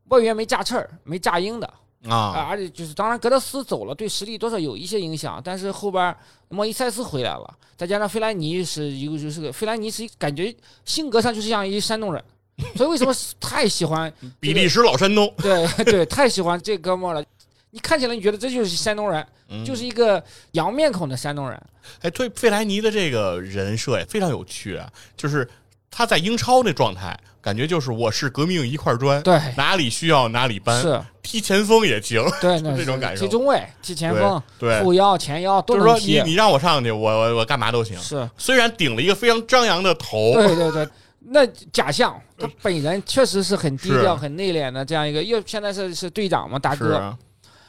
[0.08, 1.74] 外援没炸刺儿，没炸鹰的
[2.08, 6.14] 啊，啊，而且就是当然格德斯走了，对实力多少有一些影响，但是后边
[6.48, 12.22] 莫伊塞斯回来了，再加上费兰尼是一个就是个费兰尼是一感觉性格上就是像一山东人，
[12.76, 17.24] 所以为什么太喜欢 比利时老山东， 对对，太喜欢这哥们儿了。
[17.70, 21.60] 你看起来你觉得这就是山东人，嗯就是一个洋面孔的山东人。
[22.02, 25.48] 哎，对费莱尼的这个人设也非常有趣啊，就是
[25.90, 33.26] 他在英超那状态，感觉就是我是革命一块砖，对，哪里需要哪里搬，是，踢前锋也行，对，那 这种感受。
[33.26, 36.22] 踢中卫、踢前锋、对，后腰、前腰都就是踢。
[36.22, 36.30] 你。
[36.30, 37.98] 你让我上去，我我我干嘛都行。
[37.98, 40.88] 是，虽然顶了一个非常张扬的头，对对对。
[41.26, 47.14] 那假象，他本人确实是很低调、很内敛的这样一个，又现在是是队长嘛，大哥，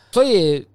[0.10, 0.66] 所以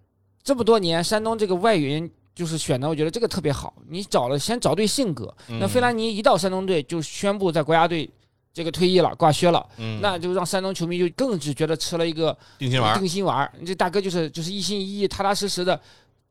[0.45, 3.73] 这么多年，山东这个外援就是选的，我觉得这个特别好。
[3.89, 5.69] 你找了先找对性格，那嗯。
[5.69, 8.09] 费兰尼一到山东队就宣布在国家队
[8.53, 13.53] 这个退役了，挂靴了，嗯，那就让山东球迷就更是觉得吃了一个定心丸定心丸儿。
[13.65, 15.81] 这大哥就是就是一心一意、踏踏实实的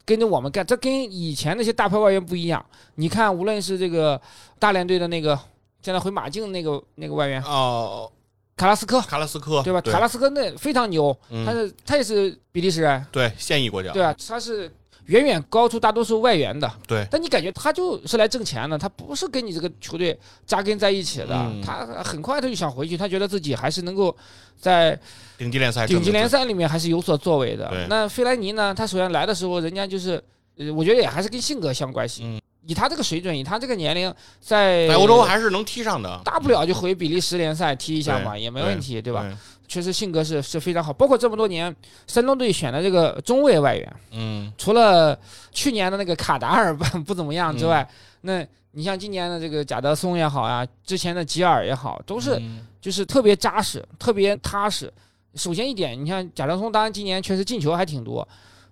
[0.06, 2.64] 跟着我们干，这跟以前那些大牌外援不一样。
[2.96, 4.20] 你看，无论是这个
[4.58, 5.40] 大连队的那个
[5.82, 8.12] 现在回马竞那个那个外援哦，
[8.58, 9.80] 卡拉斯科，卡拉斯科对吧？
[9.82, 14.70] 卡拉斯科那非常牛，嗯他是他也是比利时人，对现役国家，对啊，他是
[15.10, 16.72] 远远高出大多数外援的。
[16.88, 21.30] 对但你感觉他就是来挣钱的，他不是跟你这个球队扎根在一起的。
[21.32, 24.16] 嗯他很快他就想回去，他觉得自己还是能够
[24.58, 24.98] 在
[25.38, 27.88] 顶级联赛，顶级联，赛里面还是有所作为的。
[27.90, 28.74] 那费莱尼呢？
[28.74, 30.22] 他首先来的时候，人家就是，
[30.58, 32.24] 呃我觉得也还是跟性格相关系。
[32.24, 39.26] 嗯以他这个水准，以他这个年龄，在在欧洲还是能踢上的，大不了就回比利时联赛踢一下嘛，也没问题，对吧？
[39.70, 39.74] 对？
[39.74, 40.92] 确实性格是是非常好。
[40.92, 41.74] 包括这么多年，
[42.08, 45.18] 山东队选的这个中卫外援，嗯除了
[45.52, 47.88] 去年的那个卡达尔不 不怎么样之外，
[48.22, 54.92] 那你像今年的这个贾德松也好呀，之前的吉尔也好，都是嗯就是特别扎实，特别踏实。
[55.36, 58.28] 首先一点，你像贾德松，当然今年确实进球还挺多，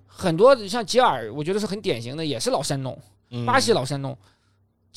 [0.07, 2.97] 很多像吉尔，我觉得是很典型的，也是老山东，
[3.29, 4.17] 嗯巴西老山东，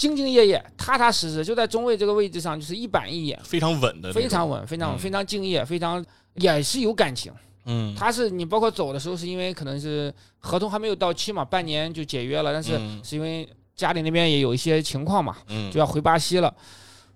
[0.01, 6.03] 兢兢业业、踏踏实实，就在中卫这个位置上，就是一板一眼，非常稳的，非常稳，非常嗯非常敬业，非常
[6.37, 7.31] 也是有感情。
[7.67, 13.47] 嗯，他是你包括走的时候，是因为可能是合同还没有到期嘛，半年就解约了，但是嗯是因为
[13.77, 16.51] 家里那边也有一些情况嘛，嗯就要回巴西了，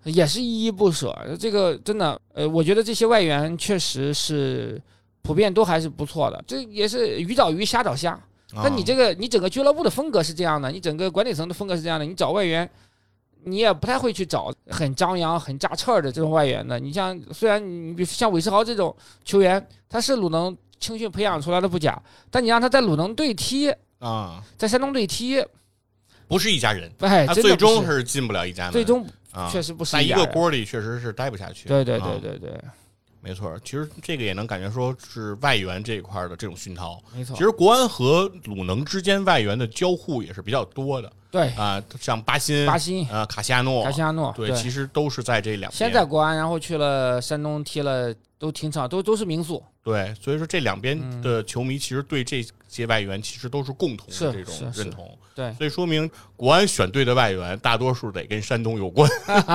[0.05, 1.17] 也是依依不舍。
[1.41, 4.79] 这个真的，呃，我觉得这些外援确实是
[5.23, 8.21] 普遍都还是不错的，这也是鱼找鱼，虾找虾。
[8.57, 12.69] 那你这个个你整个俱乐部的风格是这样的，你整个管理层的风格是这样的，你找外援。
[13.47, 16.81] 你也不太会去找很张扬、很扎刺儿的这种外援的。
[16.81, 25.45] 你像，虽然你比如像韦世豪这种球员，他是鲁能青训培养出来的不假，但你让他在鲁能队踢，啊，在山东队踢，
[26.27, 29.51] 不是一家人，哎，最终是是进不了一家门，最终啊。
[29.53, 31.69] 确实不是在一家人个锅里确实是待不下去。
[31.69, 32.59] 对对对啊对对，
[33.25, 37.03] 没错，其实这个也能感觉说是外援这一块的这种熏陶。
[37.17, 45.73] 没错其实国安和鲁能之间外援的交互也是比较多的对，啊、像巴辛、巴辛呃卡西亚诺、卡西亚诺，对，其实都是在这两边。
[45.73, 48.15] 先在国安，然后去了山东踢了，
[48.45, 49.63] 都挺长，都都是民宿。
[49.83, 55.17] 对，所以说这两边的球迷其实对这些外援其实都是共同的这种认同。
[55.35, 59.11] 对，所以说明国安选队的外援大多数得跟山东有关，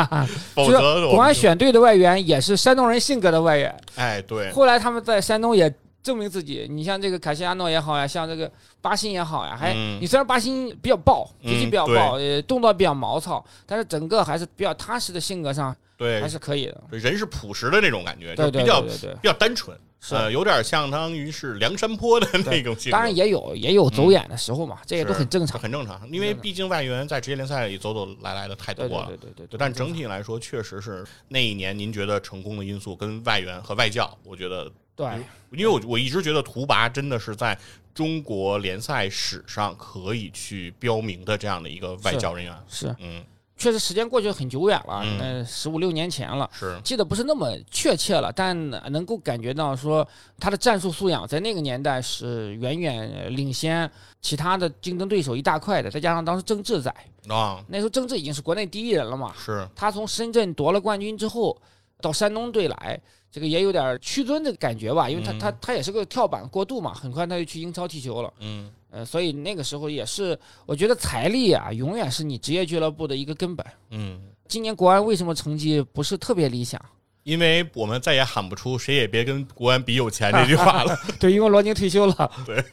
[0.56, 3.84] 否就是则我国安选队的外援也是山东人性格的外援。
[3.96, 5.72] 哎对后来他们在山东也
[6.02, 6.66] 证明自己。
[6.68, 16.82] 你像这个卡西亚诺也好呀，像这个巴辛也好呀，还、嗯你虽然巴辛比较暴，脾气嗯比较暴，呃，动作比较毛糙，但是整个还是比较踏实的性格上对还是可以的。
[16.92, 18.82] 人是朴实的那种感觉，对对就比较。
[19.22, 22.92] 比较单纯，是呃，有点相当于是梁山泊的那种性格。
[22.92, 25.60] 当然也有也有走眼的时候嘛，这也都很正常。
[25.60, 29.08] 很正常，因为毕竟外援在职业联赛里走走来来的太多了。
[29.08, 35.06] 对对对对对，但整体来说，确实是那一年您觉得成功的因素跟外援和外教，我觉得，对
[35.52, 37.58] 因为我我一直觉得图拔真的是在
[37.94, 42.56] 中国联赛史上可以去标明的这样的一个外教人员。
[42.70, 43.22] 是，嗯，
[43.60, 46.50] 确实时间过去很久远了，嗯呃，十五六年前了。
[46.54, 50.08] 是，记得不是那么确切了，但能够感觉到说
[50.40, 53.92] 他的战术素养在那个年代是远远领先
[54.22, 55.92] 其他的竞争对手一大块的。
[55.92, 56.90] 再加上当时郑智在，
[57.28, 59.34] 啊，那时候郑智已经是国内第一人了嘛。
[59.38, 61.56] 是，他从深圳夺了冠军之后，
[62.00, 63.00] 到山东队来，
[63.30, 68.34] 这个也有点屈尊的感觉吧，因为他、嗯他他也是个跳板过渡嘛，很快他就去英超踢球了。
[68.40, 73.66] 嗯，呃，所以那个时候也是，我觉得财力啊，永远是你职业俱乐部的一个根本。
[73.92, 76.80] 嗯，今年国安为什么成绩不是特别理想？
[77.24, 80.98] 因为我们再也喊不出“谁也别跟国安比有钱”这句话了。
[81.20, 82.32] 对，因为罗宁退休了。
[82.46, 82.64] 对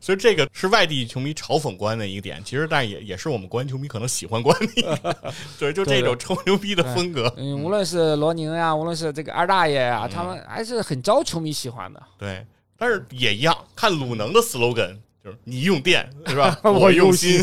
[0.00, 5.16] 所以这个是外地球迷嘲讽国安的一个点，其实但也也是我们国安球迷可能喜欢国安的一个，
[5.58, 12.02] 对，就这种吹牛逼的风格，嗯，无论是罗宁呀，无论是这个二大爷呀，他们还是很招球迷喜欢的。
[12.18, 14.94] 对，但是也一样，看鲁能的 slogan
[15.24, 16.60] 就是你用电 是吧？
[16.62, 17.42] 我用用心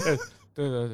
[0.54, 0.88] 对对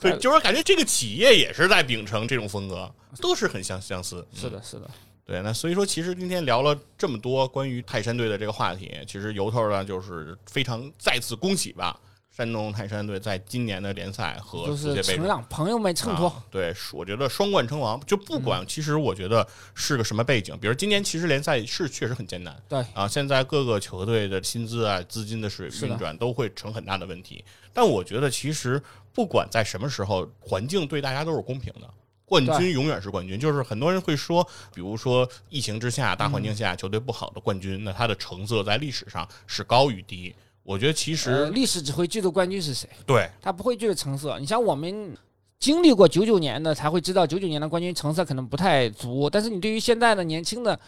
[0.00, 4.26] 对，对，就是感觉这个企业也是在秉承这种风格，都是很相相似。
[4.32, 4.90] 嗯是的，是的，
[5.24, 11.98] 对，那所以说，其实今天聊了这么多关于泰山队的这个话题，其实由头呢就是非常再次恭喜吧，
[12.36, 16.26] 山东泰山队在今年的联赛和就世界杯上是承让朋友们衬托。
[16.26, 27.44] 啊对，我觉得双冠称王，就不管其实我觉得是个什么背景，比如今年其实联赛是确实很艰难，对啊，现在各个球队的薪资啊、资金的水是的运转都会成很大的问题。
[27.72, 28.82] 但我觉得其实
[29.12, 31.88] 不管在什么时候，环境对大家都是公平的。
[32.26, 34.42] 冠军永远是冠军，就是很多人会说，
[34.74, 40.34] 比如说疫情之下、大环境嗯下球队不好的冠军，那他的成色在历史上是高于低。
[40.64, 44.38] 我觉得其呃，实历史只会记住冠军是谁，对他不会记住成色。
[44.40, 45.16] 你像我们
[45.60, 49.30] 经历过九九年的，才会知道九九年的冠军成色可能不太足。
[49.30, 50.78] 但是你对于现在的年轻的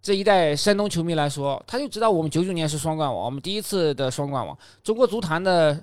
[0.00, 5.80] 这一代山东球迷来说，他就知道我们九九年是双冠王，我们第一次的双冠王，中国足坛的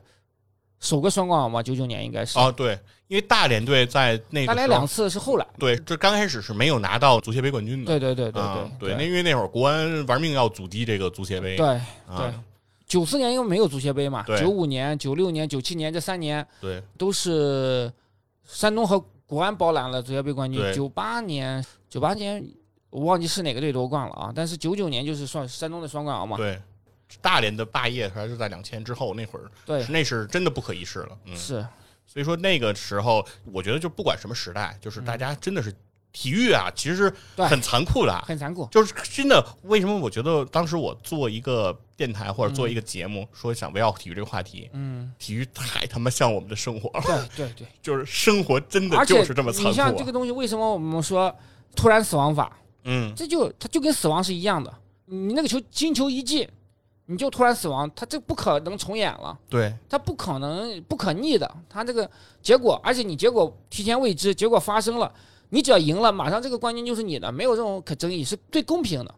[0.79, 2.39] 首个双冠王吧，九九年应该是。
[2.39, 5.45] 哦对，因为大连队在那大连两次是后来。
[5.57, 7.85] 对，这刚开始是没有拿到足协杯冠军的。
[7.85, 11.55] 对对对对啊对对，那因为那会儿国安玩命要阻击这个足协杯。
[11.55, 11.81] 对啊
[12.17, 12.33] 对，
[12.89, 17.89] 九四年因为没有足协杯嘛，对九五年、九六年、九七年这三年对都是
[18.43, 20.73] 山东和国安包揽了足协杯冠军对。
[20.73, 22.43] 九八年，九八年
[22.89, 26.35] 我忘记是哪个队夺冠了啊，但是九九年就是双山东的双冠王嘛。
[26.35, 26.59] 对，
[27.21, 31.17] 大连的霸业还是在两千之后那会儿，对，那是真的不可一世了。
[31.25, 31.63] 嗯，是
[32.07, 33.23] 所以说那个时候，
[33.53, 35.71] 我觉得就不管什么时代，就是大家真的是
[36.11, 38.13] 体育啊，其实很残酷的。
[38.27, 38.67] 很残酷。
[38.71, 50.03] 就是真的，为什么我觉得当时我做一个电台或者做一个节目，说想围绕体育这个话题，嗯，体育太他妈像我们的生活了，对对对， 就是生活真的就是这么残酷你像这。
[50.03, 51.33] 个东西，为什么我们说
[51.75, 52.57] 突然死亡法？
[52.85, 54.73] 嗯，这就它就跟死亡是一样的。
[55.05, 56.47] 你那个球金球一进，
[57.05, 59.37] 你就突然死亡，它这不可能重演了。
[59.47, 62.09] 对，它不可能不可逆的，它这个
[62.41, 65.13] 结果，而且你结果提前未知，结果发生了，
[65.49, 69.15] 你只要赢了，马上这个冠军就是你的，没有这种可争议，是最公平的。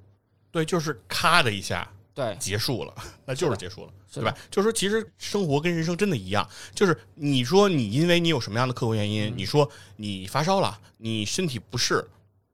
[0.51, 2.93] 对，就是咔的一下对，结束了，
[3.25, 3.93] 那就是结束了。
[4.13, 4.35] 对吧？
[4.49, 12.05] 就是说，其实生活跟人生真的一样，就是你说你因为你有什么样的客观原因，嗯你说你发烧了，你身体不适，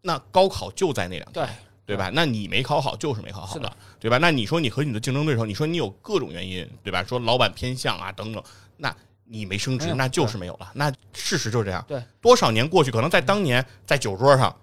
[0.03, 2.11] 那高考就在那两天，对，对吧？
[2.13, 4.19] 那你没考好就是没考好是的，对吧？
[4.19, 7.03] 那你说你和你的竞争对手，你说你有各种原因，对吧？
[7.03, 8.43] 说老板偏向啊等等，
[8.77, 8.95] 那
[9.27, 10.71] 你没升职，那就是没有了。
[10.73, 11.83] 那事实就是这样。
[11.87, 14.55] 对，多少年过去，可能在当年在酒桌上，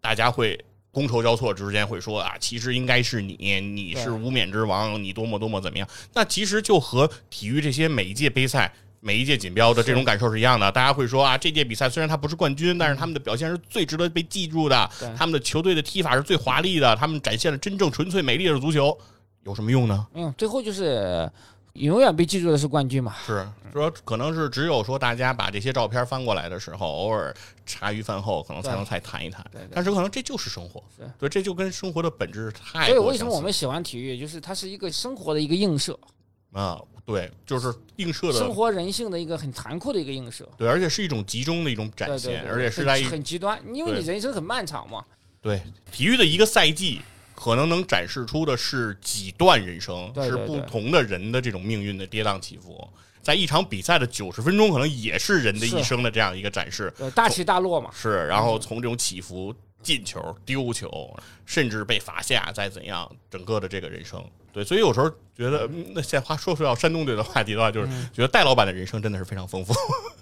[0.00, 0.62] 大家会。
[0.90, 5.86] 觥筹交错之间会说啊，其实应该是你，你是无冕之王，你多么多么怎么样？
[6.14, 10.72] 那其实就和体育这些每一届杯赛每一届锦标的这种感受是一样的。
[10.72, 18.98] 大家会说啊，这届比赛虽然他不是冠军，但是他们的表现是最值得被记住的，他们的球队的踢法是最华丽的，他们展现了真正纯粹美丽的足球，
[19.44, 20.06] 有什么用呢？
[20.14, 21.30] 嗯，最后就是
[21.78, 23.14] 永远被记住的是冠军嘛。
[23.26, 27.34] 是说，可能是只有说大家把这些照片翻过来的时候，偶尔
[27.66, 29.68] 茶余饭后可能才能再谈一谈对对。
[29.72, 35.98] 但是可能这就是生活是，对，这就跟生活的本质太所以为什么我们喜欢体育，就是它是一个生活的一个映射，
[36.52, 40.48] 啊，对，就是映射的，生活人性的一个很残酷的一个映射。
[40.56, 45.04] 对，而且是一种集中的一种展现，而且是在一很极端，因为你人生很漫长嘛。
[45.40, 45.62] 对
[45.92, 47.00] 体育的一个赛季。
[47.38, 52.84] 可能能展示出的是几段人生，是对对对不同的人的这种命运的跌宕起伏。
[53.22, 56.92] 在一场比赛的九十分钟，可能也是人的一生的这样一个展示。
[56.98, 57.90] 对，大起大落嘛。
[57.94, 61.16] 是，然后从这种起伏、进球、丢球，
[61.46, 64.20] 甚至被罚下，再怎样，整个的这个人生，
[64.52, 69.72] 对，所以有时候觉得，嗯那现在话说回到山东队的话题的话，就是嗯觉得戴老板的人生真的是非常丰富，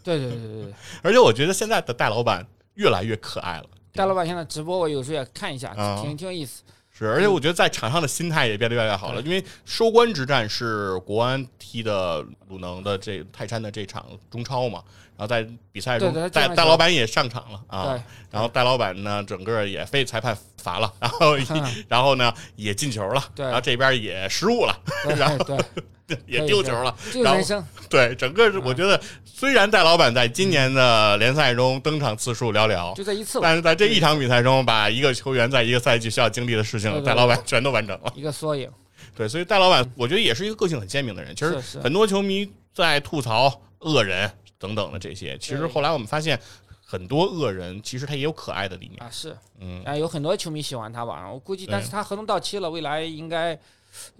[0.05, 0.75] 对对对对对。
[1.03, 3.67] 而且我觉得现在的戴老板越来越可爱了。
[3.95, 6.63] 戴老板现在直播，我有时候也看一下，啊挺挺有意思。
[6.99, 14.83] 是，而且我觉得在场上的心态也变得越来越好了，因为收官之战是国安踢的鲁能的这泰山的这场中超嘛，
[15.17, 21.37] 然后在比赛中戴戴老板也上场了啊对，然后戴老板呢整个也被裁判罚了，然后
[21.89, 23.45] 然后呢也进球了，对。
[23.47, 24.79] 然后这边也失误了，
[25.17, 25.59] 然后
[26.27, 26.95] 也丢球了，
[27.25, 27.65] 然后。
[27.89, 38.13] 对，整个是我觉得虽然戴老板在今年的联赛中登场次数寥寥，就这一次，但是在这一场比赛中，把一个球员在一个赛季需要经历的事情戴老板全都完成了。
[38.17, 38.69] 一个缩影。
[39.15, 41.35] 对，所以戴老板，我觉得也是一个个性很鲜明的人。
[41.35, 46.41] 其实很多球迷在吐槽恶人等等的这些，其实后来我们发现，
[46.85, 49.03] 很多恶人其实他也有可爱的一面。
[49.03, 51.31] 啊，是，嗯，啊，有很多球迷喜欢他吧？
[51.31, 53.59] 我估计，但是他合同到期了，未来应该，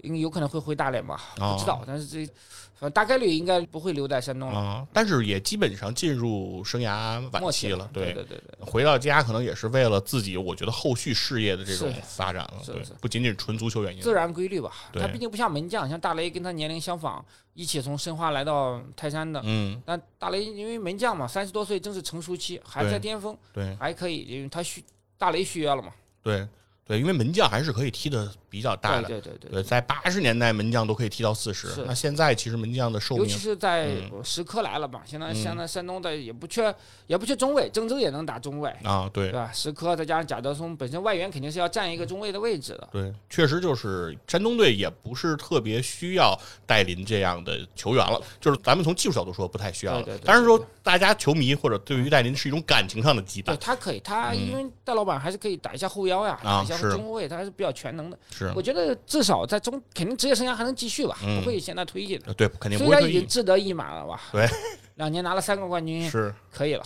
[0.01, 1.21] 应有可能会回大连吧？
[1.39, 2.31] 哦不知道，但是这，
[2.79, 4.59] 反正大概率应该不会留在山东了。
[4.59, 7.89] 啊，但是也基本上进入生涯晚末期期了。
[7.91, 12.61] 对对对对，回到家可能也是为了自己，我觉得后续事业的这种发展了。
[12.65, 14.01] 对不仅仅是纯足球原因。
[14.01, 14.71] 自然规律吧。
[14.93, 19.41] 他毕竟不像门将，像大雷跟他年龄相仿，一起从申花来到泰山的。
[19.43, 24.83] 嗯，但大雷因为门将嘛，三十多岁正是成熟期，还在巅峰，对还可以，因为他续
[25.17, 25.91] 大雷续约了嘛。
[26.21, 26.47] 对
[26.87, 29.07] 对，因为门将还是可以踢的比较大的。
[29.07, 36.73] 对对对在八十年代门将都可以踢到四十，那现在其实门将的寿命尤其是在嗯石科来了嘛，现在嗯现在山东的也不缺
[37.07, 39.51] 也不缺中卫，郑州也能打中卫，啊，对对吧？
[39.53, 42.87] 石科再加上贾德松，本身外援肯定是要占一个中卫的位置的。
[42.91, 58.17] 对，确实就是山东队也不是特别需要戴林这样的球员了，就是咱们从技术角度说不太需要了对对对，但是说大家球迷或者对于戴林是一种感情上的羁绊，对他可以，他嗯因为戴老板还是可以打一下后腰呀，打一下中后卫，他还是比较全能的。
[58.31, 62.23] 是我觉得至少在中肯定职业生涯还能继续吧，嗯不会现在退役的。
[62.27, 64.21] 呃对，肯定不虽然已经志得意满了吧？
[64.31, 64.47] 对，
[64.95, 66.85] 两年拿了三个冠军，是可以了，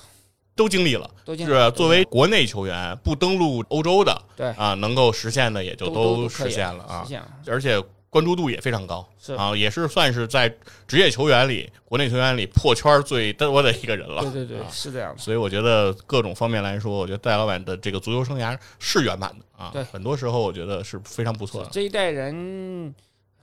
[0.56, 1.10] 都经历了。
[1.26, 7.28] 都进是作为国内球员不登陆欧洲的对啊，能够实现的也就都实现了啊实，现了。
[7.48, 10.54] 而且关注度也非常高，是啊，也是算是在
[10.86, 14.22] 职业球员里、国内球员里破圈最多的一个人了。
[14.24, 15.18] 对对对，啊是这样的。
[15.18, 19.70] 所以我觉得各种方面来说，我觉得戴老板的这个足球生涯是圆满的啊。
[19.72, 21.70] 对很多时候我觉得是非常不错的。
[21.72, 22.93] 这一代人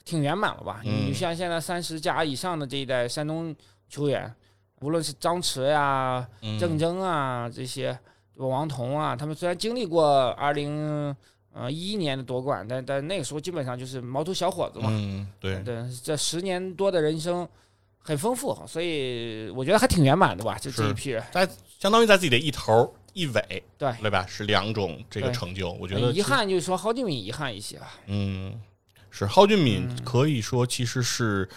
[0.04, 0.80] 挺圆满了吧？
[0.84, 3.54] 嗯你像现在三十加以上的这一代山东
[3.88, 4.34] 球员，
[4.80, 7.98] 无论是张弛呀、嗯郑铮啊这些，
[8.36, 11.14] 王彤啊，他们虽然经历过二零
[11.52, 14.88] 呃一一年的夺冠，但但那个时候基本上就是毛头小伙子嘛。
[14.90, 17.46] 嗯，对，对，这十年多的人生
[17.98, 20.56] 很丰富，所以我觉得还挺圆满的吧。
[20.58, 21.48] 就这一批人，在
[21.78, 24.24] 相当于在自己的一头一尾，对对吧？
[24.28, 27.94] 是两种这个成就，我觉得遗，憾就是说郝俊敏遗憾一些吧。
[28.06, 28.60] 嗯，
[29.10, 31.48] 是郝俊敏嗯可以说其实是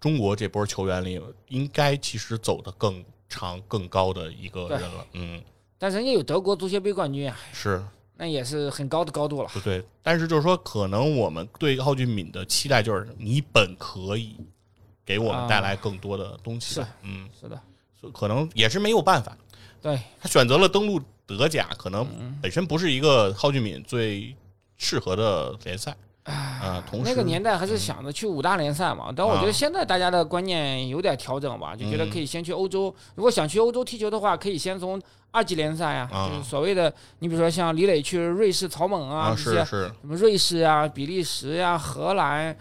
[0.00, 5.06] 中国这波球员里应该其实走得更长更高的一个人了。
[5.12, 5.42] 嗯，
[5.76, 7.82] 但人家有德国足协杯冠军啊，是。
[8.16, 9.48] 那也是很高的高度了。
[9.54, 14.36] 对对，但是就是说，可能我们对郝俊敏的期待就是，你本可以
[15.06, 16.86] 给我们带来更多的东西是。
[17.00, 17.58] 嗯，是的，
[17.98, 19.34] 所可能也是没有办法。
[19.82, 24.34] 对，他选择了登陆德甲，可能嗯本身不是一个蒿俊闵最
[24.76, 25.94] 适合的联赛
[26.24, 29.46] 啊、同时，那个年代还是想着去五大联赛嘛，但我觉啊。
[29.46, 32.10] 得现在大家的观念有点调整吧，就觉得嗯。
[32.10, 32.94] 可以先去欧洲。
[33.14, 35.00] 如果想去欧洲踢球的话，可以先从
[35.32, 42.54] 二级联赛啊，啊就是所谓的，你比如说像李磊去瑞士草蜢啊啊，这些，是是，什么瑞士啊、比利时呀、荷兰，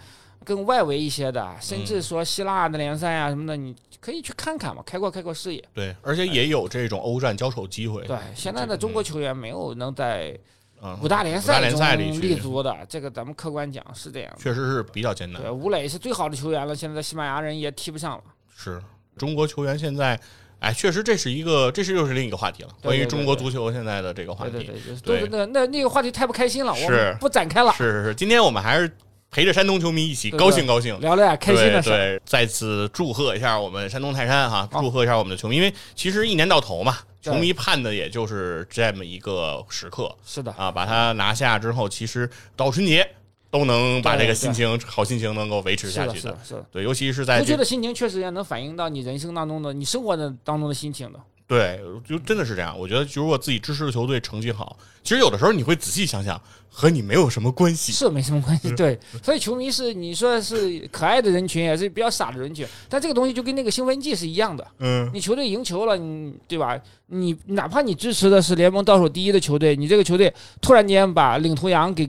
[0.46, 1.86] 更外围一些的，甚嗯。
[1.86, 5.64] 至说希腊的联赛啊什么的，你可以去看看嘛，开阔开阔视野。
[5.74, 8.04] 对，而且也有这种欧战交手机会。
[8.06, 10.38] 对，现在的中国球员没有能在
[10.82, 11.70] 嗯，五大联赛里
[12.10, 14.38] 中立足的，这个咱们客观讲是这样的。
[14.38, 15.52] 确实是比较艰难对，。
[15.52, 18.24] 吴磊是最好的球员了，现在在西班牙人也踢不上了。
[18.56, 18.82] 是，
[19.18, 20.18] 中国球员现在，
[20.60, 24.52] 哎，确实这是一个，这是又是另一个话题了，对对对关于中国足球现在的这个话题。
[24.52, 28.90] 对对对，就是对都那那那个话题太不开心了，我是不展开了，是是是，今天我们还是
[29.32, 31.00] 陪着山东球迷一起高兴高兴。
[31.00, 31.90] 聊聊点开心的事。
[31.90, 43.08] 对对，再次祝贺一下我们山东泰山哈，好祝贺一下我们的球迷，因为其实一年到头嘛，球迷盼的也就是这么一个时刻是的，啊，把它拿下之后，其实到春节
[43.52, 46.66] 都能把这个对心情好心情能够维持下去是的，是的。
[46.72, 51.20] 对，尤其是在这足球的心情确实也能反映到你人生当中的、你生活的当中的心情的。
[51.50, 52.78] 对，就真的是这样。
[52.78, 56.40] 我觉得，如果自己支持的球队成绩好，其实有的时候你会仔细想想，
[56.70, 57.92] 和你没有什么关系。
[57.92, 59.00] 是没什么关系，对。
[59.24, 64.68] 所以球迷是你说是可爱的人群，也是比较傻的人群，但这个东西就跟那个兴奋剂是一样的。
[64.78, 66.80] 嗯，你球队赢球了，你对吧？
[67.08, 70.32] 你哪怕你支持的是联盟倒数第一的球队，你这个球队
[70.62, 72.08] 突然间把领头羊给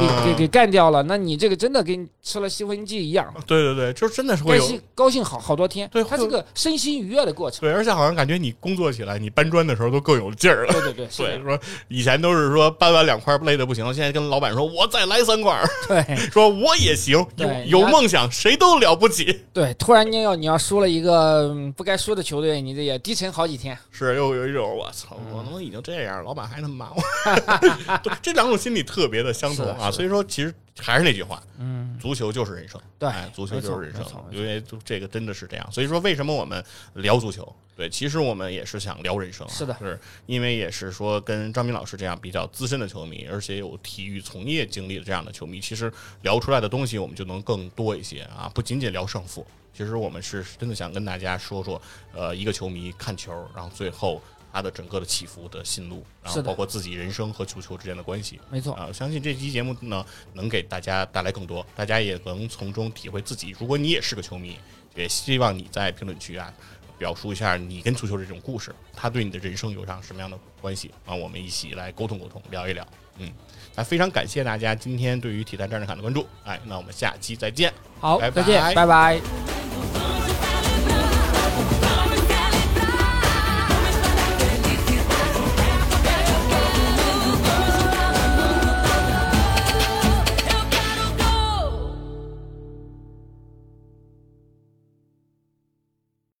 [0.00, 5.88] 给给给干掉了，那你这个真的跟吃了兴奋剂一样，对对对，就真的是会有开心高兴好好多天。
[5.92, 7.60] 对会它是个身心愉悦的过程。
[7.60, 10.72] 对，而且好像感觉你工作起来，你搬砖的时候都更有劲儿了。
[10.72, 11.58] 对对对， 是对，说
[11.88, 19.40] 以前都是说搬完两块累的不行，现在跟老板说我再来三块儿，对 说我也行，有有梦想谁都了不起。
[19.52, 23.76] 对，突然间要你要输了一个嗯不该输的球队，你这也低沉好几天。
[23.90, 29.74] 是又有一种我操，嗯我他妈已经这样，老板还那么骂我，对这两种心理特别的相同啊。
[29.74, 35.72] 是的是的所以说，其实还是那句话，嗯，足球就是人生，对哎，足球就是人生因为这个真的是这样。
[35.72, 36.64] 所以说，为什么我们
[36.94, 37.54] 聊足球？
[37.74, 45.90] 对，其实我们也是想聊人生啊，是的是因为也是说跟张斌老师这样比较资深的球迷，而且有体育从业经历的这样的球迷，其实
[46.20, 49.46] 聊出来的东西我们就能更多一些啊，不仅仅聊胜负。
[49.74, 51.80] 其实我们是真的想跟大家说说，
[52.12, 54.22] 呃，一个球迷看球，然后最后
[54.52, 58.38] 他的整个的起伏的心路，然后包括自己人生和足球之间的关系。
[58.50, 60.04] 没错，啊，相信这期节目呢，
[60.34, 63.56] 能给大家带来更多，大家也能从中体会自己。
[63.58, 64.58] 如果你也是个球迷，
[64.94, 66.52] 也希望你在评论区啊，
[66.98, 71.14] 表述一下你跟足球这种故事，他对你的人生有上什么样的关系啊？
[71.14, 72.86] 我们一起来沟通沟通，聊一聊。
[73.18, 73.32] 嗯，
[73.74, 77.72] 那非常感谢大家今天对于体坛战士卡的关注，哎，那我们下期再见。
[78.00, 80.01] 好，拜再见，拜拜拜